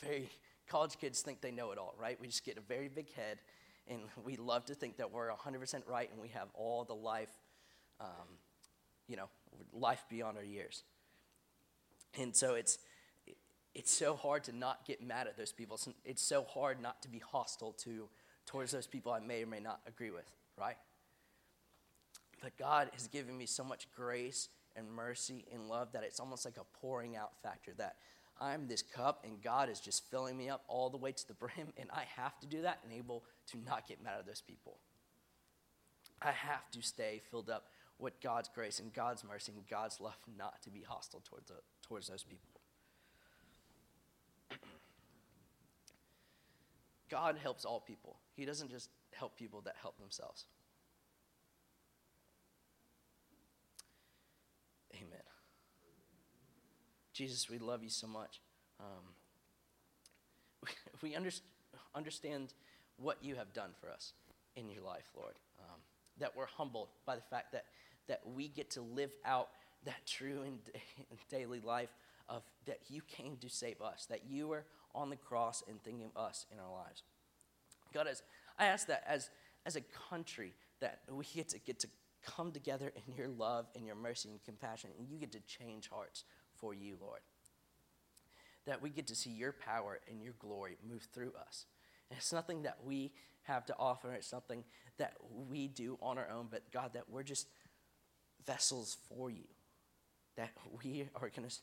very 0.00 0.28
college 0.68 0.98
kids 1.00 1.20
think 1.20 1.40
they 1.40 1.50
know 1.50 1.70
it 1.70 1.78
all, 1.78 1.94
right? 2.00 2.18
We 2.20 2.26
just 2.26 2.44
get 2.44 2.56
a 2.56 2.60
very 2.60 2.88
big 2.88 3.12
head, 3.12 3.38
and 3.88 4.00
we 4.24 4.36
love 4.36 4.64
to 4.66 4.74
think 4.74 4.96
that 4.96 5.12
we're 5.12 5.30
100% 5.30 5.82
right 5.86 6.10
and 6.10 6.20
we 6.20 6.28
have 6.28 6.48
all 6.54 6.84
the 6.84 6.94
life 6.94 7.28
um, 8.00 8.38
you 9.08 9.16
know, 9.16 9.28
life 9.72 10.04
beyond 10.08 10.36
our 10.36 10.44
years. 10.44 10.82
And 12.18 12.34
so 12.34 12.54
it's, 12.54 12.78
it's 13.74 13.92
so 13.92 14.14
hard 14.14 14.44
to 14.44 14.56
not 14.56 14.86
get 14.86 15.02
mad 15.02 15.26
at 15.26 15.36
those 15.36 15.52
people. 15.52 15.78
It's 16.04 16.22
so 16.22 16.44
hard 16.44 16.80
not 16.80 17.02
to 17.02 17.08
be 17.08 17.18
hostile 17.18 17.72
to, 17.84 18.08
towards 18.46 18.72
those 18.72 18.86
people 18.86 19.12
I 19.12 19.20
may 19.20 19.42
or 19.42 19.46
may 19.46 19.60
not 19.60 19.80
agree 19.86 20.10
with, 20.10 20.30
right? 20.58 20.76
But 22.42 22.56
God 22.56 22.90
has 22.92 23.08
given 23.08 23.36
me 23.36 23.46
so 23.46 23.64
much 23.64 23.88
grace 23.96 24.48
and 24.76 24.90
mercy 24.90 25.44
and 25.52 25.68
love 25.68 25.92
that 25.92 26.02
it's 26.04 26.20
almost 26.20 26.44
like 26.44 26.56
a 26.56 26.78
pouring 26.80 27.16
out 27.16 27.32
factor 27.42 27.72
that 27.78 27.96
I'm 28.40 28.66
this 28.66 28.82
cup 28.82 29.24
and 29.24 29.40
God 29.42 29.68
is 29.68 29.80
just 29.80 30.10
filling 30.10 30.36
me 30.36 30.48
up 30.48 30.64
all 30.68 30.90
the 30.90 30.96
way 30.96 31.12
to 31.12 31.28
the 31.28 31.34
brim, 31.40 31.72
and 31.76 31.88
I 31.92 32.04
have 32.16 32.38
to 32.40 32.46
do 32.46 32.62
that 32.62 32.80
and 32.84 32.92
able 32.92 33.24
to 33.52 33.58
not 33.58 33.86
get 33.88 34.02
mad 34.02 34.18
at 34.18 34.26
those 34.26 34.42
people. 34.42 34.78
I 36.20 36.32
have 36.32 36.70
to 36.72 36.82
stay 36.82 37.22
filled 37.30 37.50
up 37.50 37.66
with 37.98 38.20
God's 38.20 38.48
grace 38.52 38.80
and 38.80 38.92
God's 38.92 39.24
mercy 39.24 39.52
and 39.54 39.66
God's 39.68 40.00
love 40.00 40.16
not 40.36 40.62
to 40.62 40.70
be 40.70 40.82
hostile 40.82 41.22
towards, 41.28 41.48
the, 41.48 41.56
towards 41.82 42.08
those 42.08 42.24
people. 42.24 42.60
God 47.10 47.36
helps 47.40 47.64
all 47.64 47.80
people. 47.80 48.18
He 48.34 48.44
doesn't 48.44 48.70
just 48.70 48.90
help 49.12 49.36
people 49.36 49.60
that 49.62 49.76
help 49.80 49.98
themselves. 49.98 50.46
Amen. 54.94 55.20
Jesus, 57.14 57.48
we 57.48 57.58
love 57.58 57.82
you 57.82 57.88
so 57.88 58.06
much. 58.08 58.40
Um, 58.80 59.14
we 61.02 61.10
we 61.10 61.16
under, 61.16 61.30
understand 61.94 62.52
what 62.96 63.18
you 63.22 63.36
have 63.36 63.52
done 63.52 63.70
for 63.80 63.90
us 63.90 64.12
in 64.56 64.68
your 64.68 64.82
life, 64.82 65.10
Lord. 65.16 65.34
Um, 65.60 65.80
that 66.18 66.36
we're 66.36 66.46
humbled 66.46 66.88
by 67.06 67.16
the 67.16 67.22
fact 67.22 67.52
that 67.52 67.66
that 68.08 68.20
we 68.34 68.48
get 68.48 68.70
to 68.72 68.82
live 68.82 69.12
out 69.24 69.48
that 69.84 70.06
true 70.06 70.42
and 70.44 70.58
daily 71.30 71.60
life 71.60 71.94
of 72.28 72.42
that 72.66 72.80
you 72.88 73.00
came 73.02 73.36
to 73.38 73.48
save 73.48 73.80
us, 73.80 74.06
that 74.10 74.22
you 74.28 74.48
were 74.48 74.64
on 74.94 75.08
the 75.08 75.16
cross 75.16 75.62
and 75.68 75.82
thinking 75.82 76.06
of 76.14 76.20
us 76.20 76.46
in 76.52 76.58
our 76.58 76.72
lives. 76.72 77.02
God, 77.92 78.06
as 78.06 78.22
I 78.58 78.66
ask 78.66 78.88
that 78.88 79.04
as 79.06 79.30
as 79.64 79.76
a 79.76 79.82
country 80.10 80.52
that 80.80 81.00
we 81.10 81.24
get 81.32 81.48
to 81.50 81.58
get 81.60 81.78
to 81.80 81.88
come 82.26 82.50
together 82.50 82.92
in 83.06 83.14
your 83.14 83.28
love 83.28 83.66
and 83.76 83.86
your 83.86 83.94
mercy 83.94 84.30
and 84.30 84.42
compassion, 84.44 84.90
and 84.98 85.08
you 85.08 85.18
get 85.18 85.30
to 85.32 85.40
change 85.40 85.88
hearts 85.88 86.24
for 86.58 86.74
you, 86.74 86.96
Lord. 87.00 87.20
That 88.66 88.82
we 88.82 88.90
get 88.90 89.06
to 89.08 89.14
see 89.14 89.30
your 89.30 89.52
power 89.52 90.00
and 90.08 90.22
your 90.22 90.34
glory 90.38 90.76
move 90.88 91.06
through 91.12 91.32
us. 91.38 91.66
And 92.10 92.18
it's 92.18 92.32
nothing 92.32 92.62
that 92.62 92.78
we 92.84 93.12
have 93.42 93.66
to 93.66 93.76
offer, 93.78 94.12
it's 94.12 94.26
something 94.26 94.64
that 94.96 95.14
we 95.48 95.68
do 95.68 95.98
on 96.00 96.16
our 96.16 96.30
own, 96.30 96.48
but 96.50 96.62
God, 96.72 96.92
that 96.94 97.10
we're 97.10 97.22
just 97.22 97.48
vessels 98.46 98.96
for 99.08 99.30
you. 99.30 99.44
That 100.36 100.50
we 100.82 101.08
are 101.16 101.28
going 101.28 101.48
to 101.48 101.54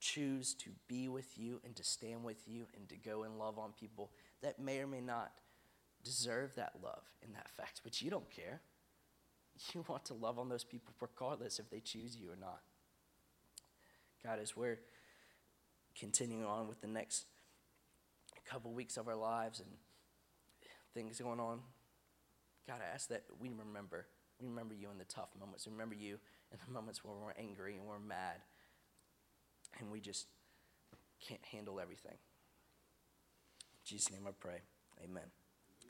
choose 0.00 0.54
to 0.54 0.70
be 0.88 1.08
with 1.08 1.38
you 1.38 1.60
and 1.64 1.76
to 1.76 1.84
stand 1.84 2.24
with 2.24 2.48
you 2.48 2.66
and 2.76 2.88
to 2.88 2.96
go 2.96 3.22
and 3.22 3.38
love 3.38 3.58
on 3.58 3.70
people 3.78 4.10
that 4.42 4.58
may 4.58 4.80
or 4.80 4.86
may 4.86 5.00
not 5.00 5.32
deserve 6.02 6.54
that 6.56 6.72
love 6.82 7.04
and 7.22 7.34
that 7.34 7.48
fact, 7.48 7.80
but 7.84 8.02
you 8.02 8.10
don't 8.10 8.28
care. 8.30 8.60
You 9.72 9.84
want 9.86 10.06
to 10.06 10.14
love 10.14 10.38
on 10.38 10.48
those 10.48 10.64
people 10.64 10.94
regardless 11.00 11.58
if 11.58 11.70
they 11.70 11.80
choose 11.80 12.16
you 12.16 12.30
or 12.30 12.36
not. 12.40 12.62
God, 14.24 14.38
as 14.40 14.56
we're 14.56 14.78
continuing 15.98 16.44
on 16.44 16.68
with 16.68 16.80
the 16.80 16.86
next 16.86 17.24
couple 18.48 18.72
weeks 18.72 18.96
of 18.96 19.08
our 19.08 19.16
lives 19.16 19.60
and 19.60 19.68
things 20.94 21.20
going 21.20 21.40
on, 21.40 21.60
God, 22.66 22.78
I 22.80 22.94
ask 22.94 23.08
that 23.08 23.24
we 23.40 23.48
remember 23.48 24.06
we 24.40 24.48
remember 24.48 24.74
you 24.74 24.88
in 24.90 24.98
the 24.98 25.04
tough 25.04 25.28
moments. 25.38 25.66
We 25.66 25.72
remember 25.72 25.94
you 25.94 26.18
in 26.50 26.58
the 26.66 26.72
moments 26.72 27.04
where 27.04 27.14
we're 27.14 27.32
angry 27.38 27.76
and 27.76 27.86
we're 27.86 27.98
mad 27.98 28.42
and 29.78 29.90
we 29.90 30.00
just 30.00 30.26
can't 31.26 31.44
handle 31.44 31.80
everything. 31.80 32.12
In 32.12 33.84
Jesus' 33.84 34.10
name 34.10 34.26
I 34.26 34.32
pray. 34.38 34.62
Amen. 35.02 35.41